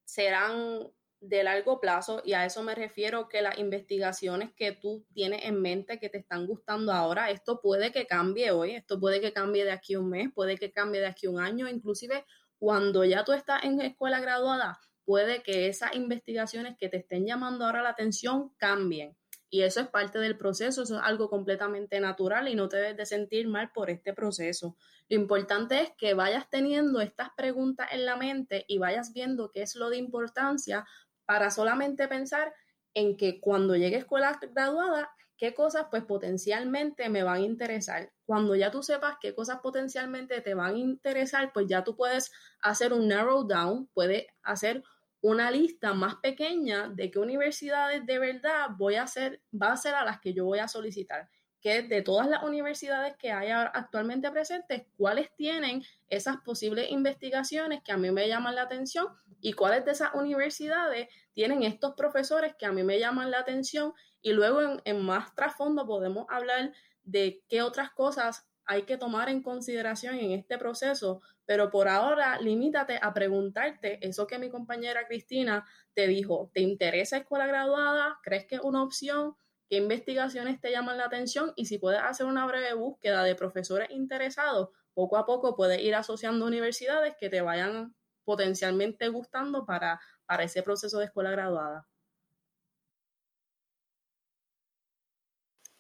serán 0.05 0.91
de 1.28 1.43
largo 1.43 1.81
plazo 1.81 2.23
y 2.25 2.35
a 2.35 2.45
eso 2.45 2.62
me 2.62 2.75
refiero 2.75 3.28
que 3.28 3.43
las 3.43 3.59
investigaciones 3.59 4.52
que 4.54 4.73
tú 4.73 5.07
tienes 5.14 5.45
en 5.45 5.61
mente 5.61 5.99
que 5.99 6.09
te 6.09 6.19
están 6.19 6.47
gustando 6.47 6.93
ahora, 6.93 7.31
esto 7.31 7.61
puede 7.61 7.93
que 7.93 8.07
cambie 8.07 8.50
hoy, 8.50 8.73
esto 8.73 9.00
puede 9.00 9.21
que 9.21 9.33
cambie 9.33 9.64
de 9.64 9.73
aquí 9.73 9.95
a 9.95 10.00
un 10.00 10.11
mes, 10.11 10.28
puede 10.35 10.57
que 10.57 10.73
cambie 10.73 11.00
de 11.00 11.07
aquí 11.07 11.26
un 11.26 11.40
año, 11.40 11.69
inclusive 11.69 12.25
cuando 12.59 13.04
ya 13.04 13.25
tú 13.25 13.33
estás 13.33 13.64
en 13.64 13.81
escuela 13.81 14.21
graduada, 14.21 14.78
puede 15.04 15.43
que 15.43 15.69
esas 15.69 15.95
investigaciones 15.95 16.76
que 16.78 16.88
te 16.88 16.99
estén 16.99 17.26
llamando 17.26 17.64
ahora 17.64 17.83
la 17.83 17.90
atención 17.90 18.54
cambien. 18.57 19.16
Y 19.50 19.62
eso 19.62 19.81
es 19.81 19.87
parte 19.87 20.19
del 20.19 20.37
proceso, 20.37 20.83
eso 20.83 20.97
es 20.97 21.02
algo 21.04 21.31
completamente 21.31 22.00
natural 22.00 22.49
y 22.49 22.57
no 22.57 22.69
te 22.69 22.78
debes 22.78 22.97
de 22.97 23.07
sentir 23.07 23.47
mal 23.47 23.71
por 23.73 23.88
este 23.88 24.12
proceso. 24.12 24.76
Lo 25.09 25.16
importante 25.16 25.81
es 25.81 25.93
que 25.97 26.14
vayas 26.14 26.50
teniendo 26.50 27.00
estas 27.00 27.28
preguntas 27.37 27.88
en 27.93 28.04
la 28.04 28.16
mente 28.16 28.64
y 28.66 28.78
vayas 28.78 29.12
viendo 29.12 29.52
qué 29.52 29.62
es 29.62 29.76
lo 29.76 29.90
de 29.90 29.99
importancia 29.99 30.85
para 31.26 31.50
solamente 31.50 32.09
pensar 32.09 32.52
en 32.95 33.16
que 33.16 33.40
cuando 33.40 33.76
llegue 33.76 33.97
a 33.97 34.00
escuela 34.00 34.38
graduada, 34.52 35.11
qué 35.37 35.54
cosas 35.54 35.87
pues 35.90 36.04
potencialmente 36.04 37.09
me 37.09 37.23
van 37.23 37.37
a 37.37 37.40
interesar. 37.40 38.12
Cuando 38.25 38.54
ya 38.54 38.71
tú 38.71 38.83
sepas 38.83 39.16
qué 39.21 39.35
cosas 39.35 39.59
potencialmente 39.61 40.40
te 40.40 40.54
van 40.54 40.75
a 40.75 40.78
interesar, 40.78 41.52
pues 41.52 41.66
ya 41.66 41.85
tú 41.85 41.97
puedes 41.97 42.33
hacer 42.61 42.93
un 42.93 43.09
narrow 43.09 43.45
down, 43.45 43.88
puedes 43.93 44.26
hacer 44.43 44.83
una 45.21 45.50
lista 45.50 45.95
más 45.95 46.16
pequeña 46.16 46.88
de 46.88 47.11
qué 47.11 47.19
universidades 47.19 48.04
de 48.07 48.19
verdad 48.19 48.69
voy 48.76 48.97
a 48.97 49.04
hacer, 49.04 49.43
va 49.50 49.73
a 49.73 49.76
ser 49.76 49.95
a 49.95 50.04
las 50.04 50.21
que 50.21 50.35
yo 50.35 50.45
voy 50.45 50.59
a 50.59 50.69
solicitar. 50.69 51.28
Que 51.64 51.83
de 51.83 52.02
todas 52.02 52.28
las 52.28 52.42
universidades 52.42 53.16
que 53.16 53.33
hay 53.33 53.50
actualmente 53.50 54.30
presentes, 54.30 54.83
cuáles 54.99 55.35
tienen 55.35 55.83
esas 56.11 56.37
posibles 56.42 56.90
investigaciones 56.90 57.83
que 57.83 57.90
a 57.90 57.97
mí 57.97 58.11
me 58.11 58.28
llaman 58.28 58.54
la 58.54 58.62
atención 58.62 59.09
y 59.40 59.54
cuáles 59.54 59.85
de 59.87 59.92
esas 59.92 60.14
universidades 60.14 61.09
tienen 61.33 61.62
estos 61.62 61.94
profesores 61.94 62.54
que 62.59 62.66
a 62.66 62.73
mí 62.73 62.83
me 62.83 62.99
llaman 62.99 63.30
la 63.30 63.40
atención 63.40 63.94
y 64.21 64.33
luego 64.33 64.61
en, 64.85 65.02
más 65.02 65.35
trasfondo 65.35 65.87
podemos 65.87 66.26
hablar 66.28 66.73
de 67.02 67.42
qué 67.49 67.62
otras 67.62 67.90
cosas 67.90 68.47
hay 68.66 68.83
que 68.83 68.97
tomar 68.97 69.28
en 69.28 69.42
consideración 69.42 70.18
en 70.18 70.33
este 70.33 70.56
proceso, 70.56 71.21
pero 71.44 71.71
por 71.71 71.88
ahora 71.88 72.38
limítate 72.40 72.99
a 73.00 73.12
preguntarte 73.12 73.99
eso 74.06 74.26
que 74.26 74.38
mi 74.38 74.49
compañera 74.49 75.06
Cristina 75.06 75.66
te 75.92 76.06
dijo, 76.06 76.50
¿te 76.54 76.61
interesa 76.61 77.18
escuela 77.18 77.47
graduada? 77.47 78.18
¿Crees 78.23 78.47
que 78.47 78.54
es 78.56 78.62
una 78.62 78.83
opción? 78.83 79.37
Qué 79.68 79.76
investigaciones 79.76 80.61
te 80.61 80.71
llaman 80.71 80.99
la 80.99 81.06
atención 81.06 81.52
y 81.56 81.66
si 81.66 81.78
puedes 81.78 82.00
hacer 82.00 82.26
una 82.26 82.47
breve 82.47 82.75
búsqueda 82.75 83.23
de 83.25 83.35
profesores 83.35 83.90
interesados, 83.90 84.71
poco 84.94 85.16
a 85.16 85.26
poco 85.26 85.56
puedes 85.56 85.80
ir 85.80 85.94
asociando 85.94 86.47
universidades 86.47 87.14
que 87.18 87.28
te 87.28 87.40
vayan 87.40 87.94
potencialmente 88.25 89.09
gustando 89.09 89.66
para, 89.66 90.00
para 90.26 90.44
ese 90.44 90.62
proceso 90.62 90.99
de 90.99 91.06
escuela 91.06 91.30
graduada. 91.30 91.87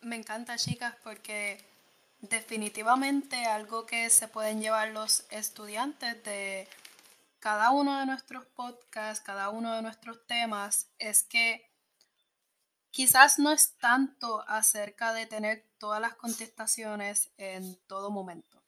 Me 0.00 0.16
encanta, 0.16 0.56
chicas, 0.58 0.94
porque 1.02 1.58
definitivamente 2.20 3.46
algo 3.46 3.86
que 3.86 4.10
se 4.10 4.28
pueden 4.28 4.60
llevar 4.60 4.90
los 4.90 5.24
estudiantes 5.30 6.22
de 6.24 6.68
cada 7.38 7.70
uno 7.70 7.98
de 8.00 8.06
nuestros 8.06 8.44
podcasts, 8.46 9.24
cada 9.24 9.48
uno 9.48 9.74
de 9.74 9.82
nuestros 9.82 10.26
temas, 10.26 10.90
es 10.98 11.22
que 11.22 11.73
quizás 12.94 13.40
no 13.40 13.50
es 13.50 13.76
tanto 13.78 14.48
acerca 14.48 15.12
de 15.12 15.26
tener 15.26 15.66
todas 15.78 16.00
las 16.00 16.14
contestaciones 16.14 17.32
en 17.38 17.74
todo 17.88 18.08
momento. 18.12 18.62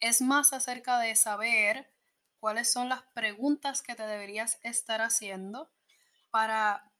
Es 0.00 0.22
más 0.22 0.54
acerca 0.54 0.98
de 0.98 1.14
saber 1.14 1.92
cuáles 2.38 2.72
son 2.72 2.88
las 2.88 3.02
preguntas 3.12 3.82
que 3.82 3.94
te 3.94 4.06
deberías 4.06 4.58
estar 4.62 5.02
haciendo 5.02 5.70
para 6.30 6.90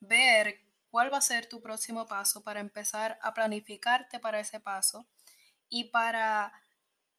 ver 0.00 0.60
cuál 0.90 1.12
va 1.12 1.18
a 1.18 1.20
ser 1.20 1.48
tu 1.48 1.62
próximo 1.62 2.08
paso, 2.08 2.42
para 2.42 2.58
empezar 2.58 3.20
a 3.22 3.32
planificarte 3.32 4.18
para 4.18 4.40
ese 4.40 4.58
paso 4.58 5.06
y 5.68 5.84
para 5.84 6.52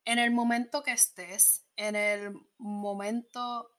en 0.04 0.20
el 0.20 0.32
momento 0.32 0.84
que 0.84 0.92
estés, 0.92 1.64
en 1.78 1.96
el 1.96 2.34
momento 2.58 3.72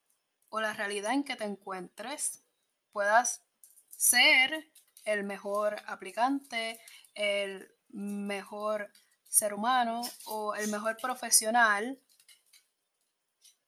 o 0.49 0.61
la 0.63 0.73
realidad 0.73 1.13
en 1.13 1.25
que 1.25 1.37
te 1.37 1.45
encuentres, 1.45 2.43
puedas 2.91 3.43
ser 3.91 4.73
el 5.05 5.25
mejor 5.25 5.77
aplicante, 5.87 6.81
el 7.15 7.73
mejor 7.89 8.91
ser 9.29 9.55
humano 9.55 10.03
o 10.27 10.55
el 10.55 10.69
mejor 10.69 10.97
profesional 10.97 12.01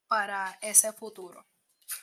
para 0.09 0.59
ese 0.61 0.93
futuro. 0.93 1.47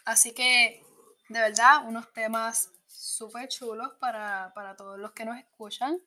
Así 0.05 0.33
que, 0.33 0.83
de 1.29 1.39
verdad, 1.39 1.86
unos 1.86 2.12
temas 2.13 2.71
súper 2.88 3.48
chulos 3.48 3.93
para, 4.00 4.51
para 4.53 4.75
todos 4.75 4.98
los 5.00 5.12
que 5.12 5.25
nos 5.25 5.38
escuchan 5.38 6.00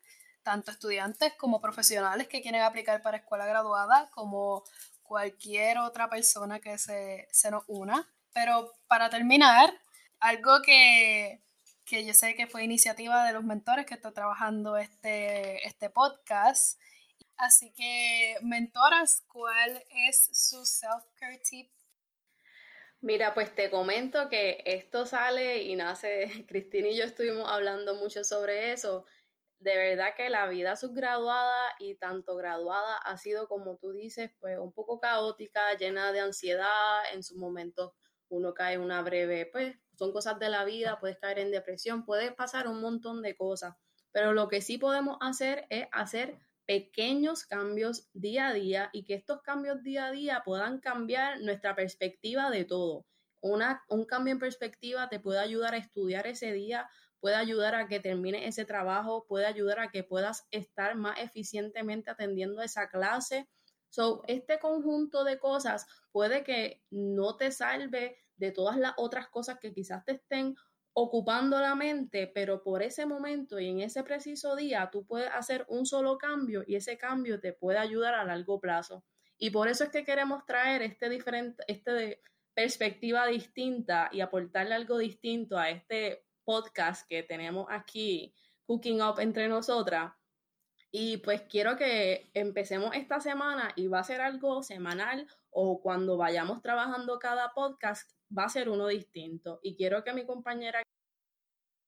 tanto 0.43 0.71
estudiantes 0.71 1.33
como 1.35 1.61
profesionales 1.61 2.29
que 2.29 2.43
quieren 2.43 2.63
aplicar 2.63 3.03
para 3.03 3.19
escuela 3.19 3.47
graduada, 3.47 4.11
como 4.11 4.65
cualquier 5.03 5.79
otra 5.79 6.09
persona 6.09 6.61
que 6.61 6.79
se, 6.79 7.29
nos 7.51 7.65
una. 7.69 8.09
Pero 8.33 8.73
para 8.87 9.11
terminar, 9.11 9.73
algo 10.21 10.63
que, 10.63 11.43
yo 12.01 12.15
sé 12.15 12.35
que 12.35 12.47
fue 12.47 12.65
iniciativa 12.65 13.25
de 13.27 13.33
los 13.33 13.45
mentores 13.45 13.87
que 13.87 13.95
está 13.95 14.13
trabajando 14.13 14.77
este, 14.77 15.67
este 15.67 15.91
podcast. 15.91 16.81
Así 17.37 17.73
que, 17.73 18.37
mentoras, 18.43 19.25
¿cuál 19.29 19.85
es 20.09 20.29
su 20.33 20.65
self-care 20.65 21.41
tip 21.43 21.71
Mira, 23.01 23.35
pues 23.35 23.55
te 23.55 23.69
comento 23.69 24.29
que 24.29 24.63
esto 24.65 25.07
sale 25.07 25.63
y 25.63 25.75
nace, 25.77 26.31
Cristina 26.49 26.89
y 26.89 26.97
yo 26.97 27.05
estuvimos 27.05 27.49
hablando 27.51 27.95
mucho 27.97 28.25
sobre 28.25 28.73
eso 28.73 29.05
de 29.63 29.77
verdad 29.77 30.15
que 30.17 30.29
la 30.29 30.49
vida 30.49 30.75
subgraduada 30.77 31.75
y 31.79 31.95
tanto 31.95 32.35
graduada 32.37 32.97
ha 32.97 33.17
sido, 33.17 33.47
como 33.47 33.77
tú 33.77 33.93
dices, 33.93 34.31
pues 34.41 34.59
un 34.59 34.73
poco 34.73 34.99
caótica, 34.99 35.77
llena 35.77 36.13
de 36.13 36.21
ansiedad. 36.21 37.03
En 37.13 37.23
sus 37.23 37.37
momentos 37.37 37.93
uno 38.29 38.55
cae 38.55 38.75
en 38.75 38.81
una 38.81 39.03
breve, 39.03 39.47
pues 39.47 39.77
son 39.97 40.13
cosas 40.13 40.39
de 40.39 40.49
la 40.49 40.65
vida, 40.65 40.99
puedes 41.01 41.19
caer 41.19 41.39
en 41.39 41.51
depresión, 41.51 42.05
puede 42.05 42.33
pasar 42.33 42.69
un 42.69 42.81
montón 42.81 43.23
de 43.23 43.35
cosas. 43.35 43.75
Pero 44.13 44.33
lo 44.33 44.49
que 44.49 44.61
sí 44.61 44.79
podemos 44.79 45.17
hacer 45.21 45.67
es 45.71 45.87
hacer 45.93 46.39
pequeños 46.67 47.45
cambios 47.45 48.09
día 48.13 48.49
a 48.49 48.55
día 48.55 48.91
y 48.93 49.05
que 49.05 49.15
estos 49.15 49.43
cambios 49.43 49.83
día 49.83 50.07
a 50.07 50.13
día 50.13 50.43
puedan 50.45 50.81
cambiar 50.81 51.41
nuestra 51.41 51.75
perspectiva 51.75 52.51
de 52.51 52.65
todo. 52.65 53.07
Una, 53.41 53.83
un 53.89 54.05
cambio 54.05 54.33
en 54.33 54.39
perspectiva 54.39 55.09
te 55.09 55.19
puede 55.19 55.41
ayudar 55.41 55.75
a 55.75 55.79
estudiar 55.79 56.27
ese 56.27 56.53
día 56.53 56.89
puede 57.23 57.37
ayudar 57.37 57.77
a 57.77 57.87
que 57.87 58.01
termine 58.01 58.49
ese 58.49 58.65
trabajo, 58.65 59.25
puede 59.29 59.47
ayudar 59.47 59.79
a 59.79 59.93
que 59.93 60.03
puedas 60.03 60.49
estar 60.51 60.97
más 60.97 61.21
eficientemente 61.21 62.11
atendiendo 62.11 62.61
esa 62.63 62.89
clase. 62.89 63.49
So, 63.91 64.25
este 64.27 64.59
conjunto 64.59 65.23
de 65.23 65.39
cosas 65.39 65.87
puede 66.11 66.43
que 66.43 66.83
no 66.91 67.37
te 67.37 67.53
salve 67.53 68.17
de 68.43 68.51
todas 68.51 68.77
las 68.77 68.95
otras 68.97 69.29
cosas 69.29 69.59
que 69.61 69.73
quizás 69.73 70.05
te 70.05 70.13
estén 70.13 70.57
ocupando 70.95 71.61
la 71.61 71.77
mente, 71.77 72.27
pero 72.27 72.61
por 72.63 72.83
ese 72.83 73.07
momento 73.07 73.61
y 73.61 73.69
en 73.69 73.81
ese 73.81 74.03
preciso 74.03 74.57
día 74.57 74.91
tú 74.91 75.07
puedes 75.07 75.31
hacer 75.31 75.65
un 75.69 75.87
solo 75.87 76.19
cambio 76.19 76.65
y 76.67 76.75
ese 76.75 76.99
cambio 76.99 77.39
te 77.41 77.53
puede 77.53 77.79
ayudar 77.79 78.15
a 78.15 78.25
largo 78.25 78.59
plazo. 78.61 79.05
Y 79.39 79.51
por 79.51 79.69
eso 79.69 79.85
es 79.85 79.91
que 79.91 80.05
queremos 80.05 80.45
traer 80.45 80.83
este 80.83 81.09
diferente, 81.09 81.63
este 81.69 82.21
perspectiva 82.53 83.27
distinta 83.27 84.11
y 84.13 84.21
aportarle 84.21 84.75
algo 84.75 84.99
distinto 84.99 85.57
a 85.57 85.71
este 85.71 86.27
podcast 86.45 87.09
que 87.09 87.23
tenemos 87.23 87.69
aquí, 87.71 88.35
Cooking 88.67 89.01
Up 89.03 89.21
entre 89.21 89.49
nosotras. 89.49 90.13
Y 90.91 91.19
pues 91.19 91.43
quiero 91.43 91.77
que 91.77 92.31
empecemos 92.35 92.95
esta 92.95 93.21
semana 93.21 93.73
y 93.77 93.87
va 93.87 94.01
a 94.01 94.05
ser 94.05 94.21
algo 94.21 94.63
semanal 94.63 95.27
o 95.51 95.81
cuando 95.81 96.19
vayamos 96.19 96.61
trabajando 96.61 97.19
cada 97.19 97.53
podcast 97.55 98.11
va 98.37 98.45
a 98.45 98.49
ser 98.49 98.69
uno 98.69 98.87
distinto. 98.87 99.61
Y 99.63 99.77
quiero 99.77 100.05
que 100.05 100.13
mi 100.13 100.25
compañera 100.27 100.83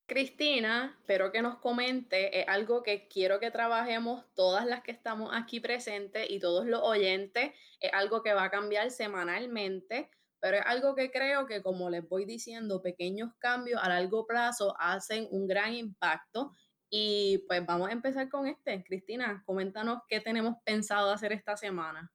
Cristina, 0.06 0.96
espero 1.00 1.32
que 1.32 1.40
nos 1.40 1.58
comente, 1.58 2.40
es 2.40 2.48
algo 2.48 2.82
que 2.82 3.08
quiero 3.08 3.40
que 3.40 3.50
trabajemos 3.50 4.24
todas 4.34 4.66
las 4.66 4.82
que 4.82 4.92
estamos 4.92 5.30
aquí 5.32 5.60
presentes 5.60 6.28
y 6.28 6.38
todos 6.40 6.66
los 6.66 6.82
oyentes, 6.82 7.52
es 7.80 7.90
algo 7.94 8.22
que 8.22 8.34
va 8.34 8.44
a 8.44 8.50
cambiar 8.50 8.90
semanalmente 8.90 10.10
pero 10.44 10.58
es 10.58 10.66
algo 10.66 10.94
que 10.94 11.10
creo 11.10 11.46
que, 11.46 11.62
como 11.62 11.88
les 11.88 12.06
voy 12.06 12.26
diciendo, 12.26 12.82
pequeños 12.82 13.30
cambios 13.38 13.80
a 13.82 13.88
largo 13.88 14.26
plazo 14.26 14.76
hacen 14.78 15.26
un 15.30 15.46
gran 15.46 15.72
impacto. 15.72 16.52
Y 16.90 17.38
pues 17.48 17.64
vamos 17.64 17.88
a 17.88 17.92
empezar 17.92 18.28
con 18.28 18.46
este. 18.46 18.84
Cristina, 18.84 19.42
coméntanos 19.46 20.00
qué 20.06 20.20
tenemos 20.20 20.56
pensado 20.62 21.10
hacer 21.10 21.32
esta 21.32 21.56
semana. 21.56 22.12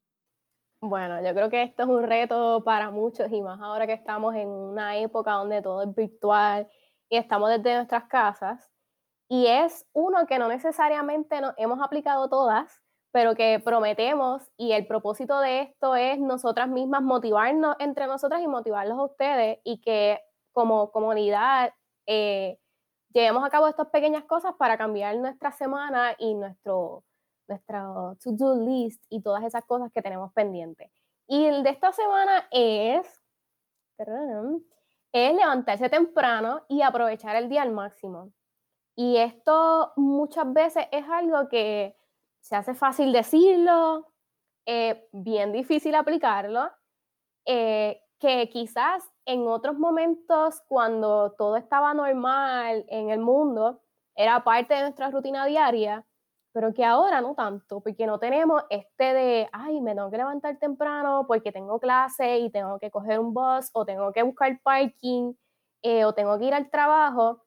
Bueno, 0.81 1.21
yo 1.21 1.33
creo 1.33 1.49
que 1.49 1.63
esto 1.63 1.83
es 1.83 1.89
un 1.89 2.03
reto 2.03 2.63
para 2.63 2.89
muchos 2.89 3.29
y 3.31 3.41
más 3.41 3.59
ahora 3.61 3.85
que 3.85 3.93
estamos 3.93 4.33
en 4.35 4.47
una 4.47 4.97
época 4.97 5.33
donde 5.33 5.61
todo 5.61 5.83
es 5.83 5.93
virtual 5.93 6.69
y 7.09 7.17
estamos 7.17 7.49
desde 7.49 7.75
nuestras 7.75 8.05
casas. 8.05 8.71
Y 9.29 9.47
es 9.47 9.85
uno 9.93 10.27
que 10.27 10.39
no 10.39 10.47
necesariamente 10.49 11.41
nos 11.41 11.53
hemos 11.57 11.81
aplicado 11.81 12.29
todas, 12.29 12.81
pero 13.11 13.35
que 13.35 13.59
prometemos 13.63 14.43
y 14.57 14.71
el 14.73 14.87
propósito 14.87 15.39
de 15.41 15.61
esto 15.63 15.95
es 15.95 16.19
nosotras 16.19 16.69
mismas 16.69 17.01
motivarnos 17.03 17.75
entre 17.79 18.07
nosotras 18.07 18.41
y 18.41 18.47
motivarlos 18.47 18.97
a 18.99 19.03
ustedes 19.03 19.59
y 19.65 19.81
que 19.81 20.19
como 20.53 20.91
comunidad 20.91 21.73
eh, 22.07 22.57
llevemos 23.13 23.43
a 23.45 23.49
cabo 23.49 23.67
estas 23.67 23.87
pequeñas 23.89 24.25
cosas 24.25 24.53
para 24.57 24.77
cambiar 24.77 25.17
nuestra 25.17 25.51
semana 25.51 26.15
y 26.19 26.35
nuestro, 26.35 27.03
nuestro 27.49 28.17
to-do 28.23 28.55
list 28.55 29.03
y 29.09 29.21
todas 29.21 29.43
esas 29.43 29.65
cosas 29.65 29.91
que 29.91 30.01
tenemos 30.01 30.31
pendientes. 30.33 30.91
Y 31.27 31.45
el 31.45 31.63
de 31.63 31.69
esta 31.71 31.91
semana 31.91 32.47
es, 32.51 33.05
es 35.11 35.33
levantarse 35.35 35.89
temprano 35.89 36.63
y 36.67 36.81
aprovechar 36.81 37.35
el 37.35 37.49
día 37.49 37.61
al 37.61 37.71
máximo. 37.71 38.31
Y 38.95 39.17
esto 39.17 39.93
muchas 39.95 40.51
veces 40.51 40.85
es 40.91 41.07
algo 41.07 41.47
que 41.49 41.95
se 42.39 42.55
hace 42.55 42.73
fácil 42.73 43.11
decirlo, 43.11 44.07
eh, 44.65 45.07
bien 45.11 45.51
difícil 45.51 45.95
aplicarlo, 45.95 46.69
eh, 47.45 48.01
que 48.19 48.49
quizás 48.49 49.09
en 49.25 49.47
otros 49.47 49.77
momentos 49.77 50.61
cuando 50.67 51.31
todo 51.37 51.55
estaba 51.57 51.93
normal 51.93 52.85
en 52.89 53.09
el 53.09 53.19
mundo, 53.19 53.81
era 54.15 54.43
parte 54.43 54.73
de 54.73 54.81
nuestra 54.81 55.09
rutina 55.09 55.45
diaria, 55.45 56.05
pero 56.59 56.73
que 56.73 56.83
ahora 56.83 57.21
no 57.21 57.35
tanto, 57.35 57.79
porque 57.79 58.05
no 58.05 58.19
tenemos 58.19 58.63
este 58.69 59.13
de, 59.13 59.49
ay, 59.53 59.79
me 59.79 59.95
tengo 59.95 60.11
que 60.11 60.17
levantar 60.17 60.57
temprano 60.57 61.23
porque 61.25 61.53
tengo 61.53 61.79
clase 61.79 62.39
y 62.39 62.49
tengo 62.49 62.77
que 62.79 62.91
coger 62.91 63.17
un 63.17 63.33
bus 63.33 63.69
o 63.71 63.85
tengo 63.85 64.11
que 64.11 64.23
buscar 64.23 64.59
parking 64.61 65.35
eh, 65.81 66.03
o 66.03 66.13
tengo 66.13 66.37
que 66.37 66.43
ir 66.43 66.53
al 66.53 66.69
trabajo. 66.69 67.45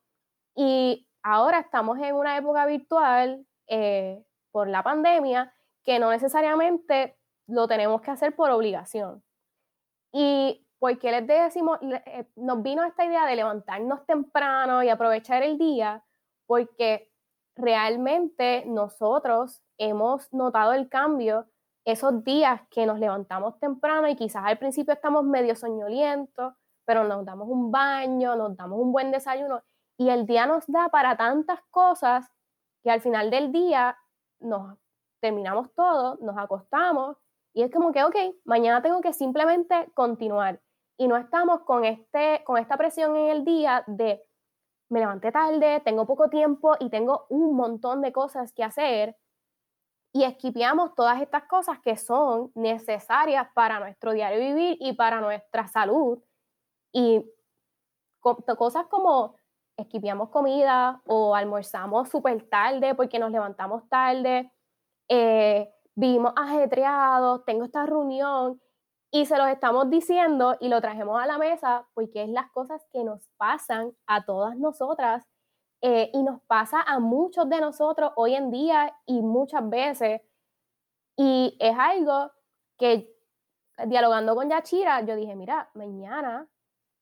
Y 0.56 1.06
ahora 1.22 1.58
estamos 1.58 1.98
en 1.98 2.14
una 2.14 2.38
época 2.38 2.64
virtual 2.64 3.46
por 4.50 4.68
la 4.68 4.82
pandemia 4.82 5.52
que 5.84 5.98
no 5.98 6.10
necesariamente 6.10 7.18
lo 7.46 7.68
tenemos 7.68 8.00
que 8.00 8.12
hacer 8.12 8.34
por 8.34 8.50
obligación. 8.50 9.22
Y 10.10 10.66
porque 10.78 11.10
les 11.10 11.26
decimos, 11.26 11.78
eh, 11.82 12.24
nos 12.36 12.62
vino 12.62 12.82
esta 12.82 13.04
idea 13.04 13.26
de 13.26 13.36
levantarnos 13.36 14.06
temprano 14.06 14.82
y 14.82 14.88
aprovechar 14.88 15.42
el 15.42 15.58
día, 15.58 16.02
porque 16.46 17.11
realmente 17.56 18.64
nosotros 18.66 19.62
hemos 19.78 20.32
notado 20.32 20.72
el 20.72 20.88
cambio 20.88 21.46
esos 21.84 22.22
días 22.24 22.62
que 22.70 22.86
nos 22.86 22.98
levantamos 22.98 23.58
temprano 23.58 24.08
y 24.08 24.16
quizás 24.16 24.44
al 24.46 24.58
principio 24.58 24.94
estamos 24.94 25.24
medio 25.24 25.56
soñolientos, 25.56 26.54
pero 26.84 27.04
nos 27.04 27.24
damos 27.24 27.48
un 27.48 27.70
baño, 27.70 28.36
nos 28.36 28.56
damos 28.56 28.78
un 28.78 28.92
buen 28.92 29.10
desayuno 29.10 29.62
y 29.98 30.08
el 30.10 30.26
día 30.26 30.46
nos 30.46 30.66
da 30.66 30.88
para 30.88 31.16
tantas 31.16 31.60
cosas 31.70 32.30
que 32.82 32.90
al 32.90 33.00
final 33.00 33.30
del 33.30 33.52
día 33.52 33.96
nos 34.40 34.78
terminamos 35.20 35.72
todo, 35.74 36.18
nos 36.20 36.36
acostamos 36.36 37.16
y 37.54 37.62
es 37.62 37.70
como 37.70 37.92
que, 37.92 38.02
ok, 38.02 38.16
mañana 38.44 38.82
tengo 38.82 39.00
que 39.00 39.12
simplemente 39.12 39.90
continuar. 39.94 40.60
Y 40.98 41.08
no 41.08 41.16
estamos 41.16 41.60
con, 41.62 41.84
este, 41.84 42.42
con 42.44 42.58
esta 42.58 42.76
presión 42.76 43.16
en 43.16 43.28
el 43.28 43.44
día 43.44 43.84
de 43.86 44.22
me 44.92 45.00
levanté 45.00 45.32
tarde, 45.32 45.80
tengo 45.80 46.06
poco 46.06 46.28
tiempo 46.28 46.76
y 46.78 46.90
tengo 46.90 47.24
un 47.30 47.56
montón 47.56 48.02
de 48.02 48.12
cosas 48.12 48.52
que 48.52 48.62
hacer. 48.62 49.16
Y 50.12 50.24
esquipeamos 50.24 50.94
todas 50.94 51.22
estas 51.22 51.44
cosas 51.44 51.78
que 51.80 51.96
son 51.96 52.52
necesarias 52.54 53.48
para 53.54 53.80
nuestro 53.80 54.12
diario 54.12 54.38
vivir 54.38 54.76
y 54.80 54.92
para 54.92 55.22
nuestra 55.22 55.66
salud. 55.66 56.22
Y 56.92 57.24
cosas 58.20 58.86
como 58.88 59.36
esquipeamos 59.78 60.28
comida 60.28 61.00
o 61.06 61.34
almorzamos 61.34 62.10
súper 62.10 62.46
tarde 62.50 62.94
porque 62.94 63.18
nos 63.18 63.30
levantamos 63.30 63.88
tarde, 63.88 64.52
eh, 65.08 65.72
vivimos 65.94 66.34
ajetreados, 66.36 67.46
tengo 67.46 67.64
esta 67.64 67.86
reunión 67.86 68.60
y 69.14 69.26
se 69.26 69.36
los 69.36 69.48
estamos 69.48 69.90
diciendo 69.90 70.56
y 70.58 70.68
lo 70.68 70.80
trajemos 70.80 71.22
a 71.22 71.26
la 71.26 71.36
mesa 71.36 71.86
porque 71.92 72.22
es 72.22 72.30
las 72.30 72.50
cosas 72.50 72.82
que 72.90 73.04
nos 73.04 73.28
pasan 73.36 73.94
a 74.06 74.24
todas 74.24 74.56
nosotras 74.56 75.22
eh, 75.82 76.10
y 76.14 76.22
nos 76.22 76.40
pasa 76.44 76.80
a 76.80 76.98
muchos 76.98 77.46
de 77.50 77.60
nosotros 77.60 78.12
hoy 78.16 78.34
en 78.34 78.50
día 78.50 78.96
y 79.04 79.20
muchas 79.20 79.68
veces. 79.68 80.22
Y 81.14 81.58
es 81.60 81.76
algo 81.78 82.32
que 82.78 83.14
dialogando 83.86 84.34
con 84.34 84.48
Yachira, 84.48 85.02
yo 85.02 85.14
dije, 85.14 85.36
mira, 85.36 85.70
mañana 85.74 86.48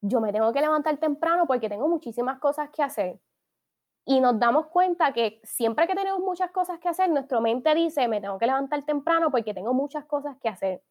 yo 0.02 0.20
me 0.20 0.32
tengo 0.32 0.52
que 0.52 0.60
levantar 0.62 0.96
temprano 0.96 1.46
porque 1.46 1.68
tengo 1.68 1.86
muchísimas 1.88 2.40
cosas 2.40 2.70
que 2.70 2.82
hacer. 2.82 3.20
Y 4.04 4.18
nos 4.20 4.36
damos 4.40 4.66
cuenta 4.66 5.12
que 5.12 5.40
siempre 5.44 5.86
que 5.86 5.94
tenemos 5.94 6.20
muchas 6.20 6.50
cosas 6.50 6.80
que 6.80 6.88
hacer, 6.88 7.08
nuestra 7.08 7.40
mente 7.40 7.72
dice, 7.76 8.08
me 8.08 8.20
tengo 8.20 8.38
que 8.38 8.46
levantar 8.46 8.82
temprano 8.84 9.30
porque 9.30 9.54
tengo 9.54 9.74
muchas 9.74 10.06
cosas 10.06 10.36
que 10.42 10.48
hacer 10.48 10.82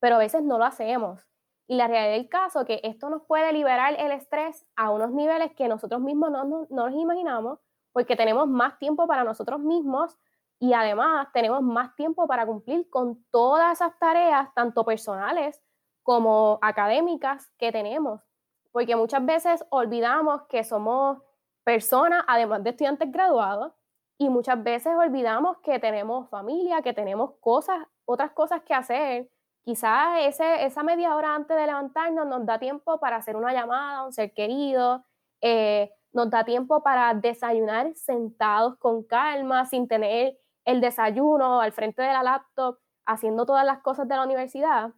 pero 0.00 0.16
a 0.16 0.18
veces 0.18 0.42
no 0.42 0.58
lo 0.58 0.64
hacemos. 0.64 1.26
Y 1.68 1.76
la 1.76 1.88
realidad 1.88 2.12
del 2.12 2.28
caso 2.28 2.64
que 2.64 2.80
esto 2.84 3.10
nos 3.10 3.22
puede 3.22 3.52
liberar 3.52 3.94
el 3.98 4.12
estrés 4.12 4.64
a 4.76 4.90
unos 4.90 5.10
niveles 5.10 5.52
que 5.54 5.68
nosotros 5.68 6.00
mismos 6.00 6.30
no, 6.30 6.44
no, 6.44 6.66
nos 6.70 6.92
imaginamos, 6.92 7.58
porque 7.92 8.14
tenemos 8.14 8.46
más 8.46 8.78
tiempo 8.78 9.06
para 9.06 9.24
nosotros 9.24 9.60
mismos 9.60 10.16
y 10.60 10.72
además 10.72 11.28
tenemos 11.32 11.62
más 11.62 11.94
tiempo 11.96 12.26
para 12.26 12.46
cumplir 12.46 12.88
con 12.88 13.24
todas 13.30 13.72
esas 13.72 13.98
tareas, 13.98 14.52
tanto 14.54 14.84
personales 14.84 15.60
como 16.02 16.58
académicas 16.62 17.50
que 17.58 17.72
tenemos. 17.72 18.22
Porque 18.70 18.94
muchas 18.94 19.24
veces 19.26 19.64
olvidamos 19.70 20.42
que 20.48 20.62
somos 20.62 21.18
personas, 21.64 22.24
además 22.28 22.62
de 22.62 22.70
estudiantes 22.70 23.10
graduados, 23.10 23.72
y 24.18 24.28
muchas 24.28 24.62
veces 24.62 24.94
olvidamos 24.94 25.58
que 25.58 25.78
tenemos 25.78 26.28
familia, 26.30 26.80
que 26.80 26.92
tenemos 26.92 27.32
cosas, 27.40 27.86
otras 28.04 28.30
cosas 28.30 28.62
que 28.62 28.72
hacer, 28.72 29.30
quizás 29.66 30.20
ese, 30.20 30.64
esa 30.64 30.84
media 30.84 31.16
hora 31.16 31.34
antes 31.34 31.56
de 31.56 31.66
levantarnos 31.66 32.24
nos 32.24 32.46
da 32.46 32.60
tiempo 32.60 33.00
para 33.00 33.16
hacer 33.16 33.34
una 33.34 33.52
llamada 33.52 33.98
a 33.98 34.04
un 34.04 34.12
ser 34.12 34.32
querido, 34.32 35.04
eh, 35.42 35.90
nos 36.12 36.30
da 36.30 36.44
tiempo 36.44 36.84
para 36.84 37.12
desayunar 37.14 37.92
sentados 37.96 38.76
con 38.78 39.02
calma, 39.02 39.66
sin 39.66 39.88
tener 39.88 40.38
el 40.64 40.80
desayuno 40.80 41.60
al 41.60 41.72
frente 41.72 42.00
de 42.00 42.12
la 42.12 42.22
laptop, 42.22 42.78
haciendo 43.06 43.44
todas 43.44 43.66
las 43.66 43.80
cosas 43.80 44.06
de 44.06 44.14
la 44.14 44.22
universidad. 44.22 44.92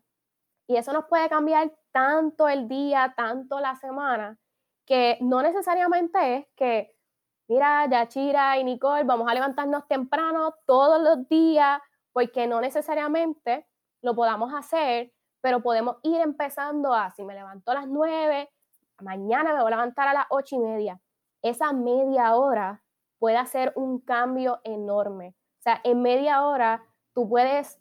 Y 0.69 0.77
eso 0.77 0.93
nos 0.93 1.07
puede 1.07 1.31
cambiar 1.31 1.73
tanto 1.91 2.47
el 2.47 2.69
día, 2.69 3.15
tanto 3.17 3.61
la 3.61 3.75
semana, 3.77 4.39
que 4.87 5.17
no 5.23 5.41
necesariamente 5.41 6.37
es 6.37 6.47
que, 6.57 6.95
mira, 7.49 7.87
Yachira 7.87 8.59
y 8.59 8.65
Nicole, 8.65 9.05
vamos 9.05 9.31
a 9.31 9.35
levantarnos 9.35 9.89
temprano 9.89 10.57
todos 10.67 11.01
los 11.01 11.27
días, 11.27 11.81
porque 12.13 12.47
no 12.47 12.61
necesariamente 12.61 13.67
lo 14.03 14.15
podamos 14.15 14.53
hacer, 14.55 15.13
pero 15.41 15.63
podemos 15.63 15.97
ir 16.03 16.21
empezando 16.21 16.93
a, 16.93 17.11
si 17.11 17.25
me 17.25 17.35
levanto 17.35 17.71
a 17.71 17.75
las 17.75 17.89
9, 17.89 18.51
mañana 19.01 19.53
me 19.53 19.61
voy 19.63 19.73
a 19.73 19.77
levantar 19.77 20.09
a 20.09 20.15
las 20.15 20.27
ocho 20.31 20.57
y 20.57 20.59
media. 20.59 21.01
Esa 21.43 21.73
media 21.73 22.35
hora 22.35 22.83
puede 23.19 23.37
hacer 23.37 23.73
un 23.77 24.01
cambio 24.01 24.61
enorme. 24.65 25.35
O 25.59 25.63
sea, 25.63 25.81
en 25.85 26.03
media 26.03 26.45
hora 26.47 26.83
tú 27.15 27.29
puedes 27.29 27.79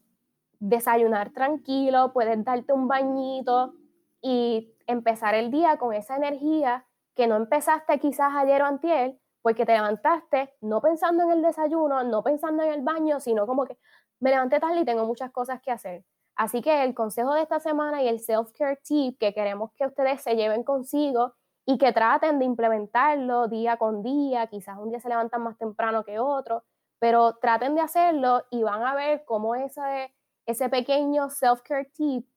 desayunar 0.60 1.32
tranquilo, 1.32 2.12
puedes 2.14 2.44
darte 2.44 2.74
un 2.74 2.88
bañito 2.88 3.74
y 4.22 4.74
empezar 4.88 5.36
el 5.36 5.52
día 5.52 5.78
con 5.78 5.94
esa 5.94 6.16
energía 6.16 6.86
que 7.16 7.28
no 7.28 7.36
empezaste 7.36 8.00
quizás 8.00 8.34
ayer 8.36 8.62
o 8.62 8.66
antier, 8.66 9.20
porque 9.42 9.66
te 9.66 9.74
levantaste 9.74 10.54
no 10.62 10.82
pensando 10.82 11.24
en 11.24 11.32
el 11.32 11.42
desayuno, 11.42 12.04
no 12.04 12.24
pensando 12.24 12.64
en 12.64 12.74
el 12.74 12.82
baño, 12.82 13.20
sino 13.20 13.48
como 13.48 13.66
que, 13.66 13.78
me 14.20 14.32
levanté 14.32 14.60
tarde 14.60 14.82
y 14.82 14.86
tengo 14.86 15.06
muchas 15.06 15.32
cosas 15.32 15.62
que 15.62 15.72
hacer. 15.72 16.04
Así 16.36 16.62
que 16.62 16.84
el 16.84 16.94
consejo 16.94 17.34
de 17.34 17.42
esta 17.42 17.60
semana 17.60 18.04
y 18.04 18.08
el 18.08 18.20
self-care 18.20 18.80
tip 18.84 19.18
que 19.20 19.34
queremos 19.34 19.72
que 19.76 19.86
ustedes 19.86 20.22
se 20.22 20.36
lleven 20.36 20.64
consigo 20.64 21.34
y 21.66 21.78
que 21.78 21.92
traten 21.92 22.40
de 22.40 22.46
implementarlo 22.46 23.48
día 23.48 23.78
con 23.78 24.04
día, 24.04 24.48
quizás 24.48 24.78
un 24.78 24.90
día 24.90 25.00
se 25.00 25.10
levantan 25.10 25.42
más 25.42 25.58
temprano 25.58 26.04
que 26.04 26.20
otro, 26.20 26.64
pero 27.00 27.38
traten 27.38 27.76
de 27.76 27.82
hacerlo 27.82 28.44
y 28.52 28.64
van 28.64 28.84
a 28.84 28.96
ver 28.96 29.26
cómo 29.26 29.56
ese, 29.56 30.14
ese 30.46 30.70
pequeño 30.70 31.30
self-care 31.30 31.92
tip 31.94 32.28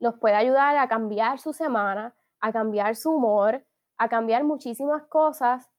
los 0.00 0.18
puede 0.18 0.34
ayudar 0.34 0.76
a 0.76 0.88
cambiar 0.88 1.38
su 1.38 1.52
semana, 1.52 2.14
a 2.40 2.52
cambiar 2.52 2.96
su 2.96 3.12
humor, 3.12 3.64
a 3.96 4.08
cambiar 4.08 4.44
muchísimas 4.44 5.04
cosas 5.04 5.70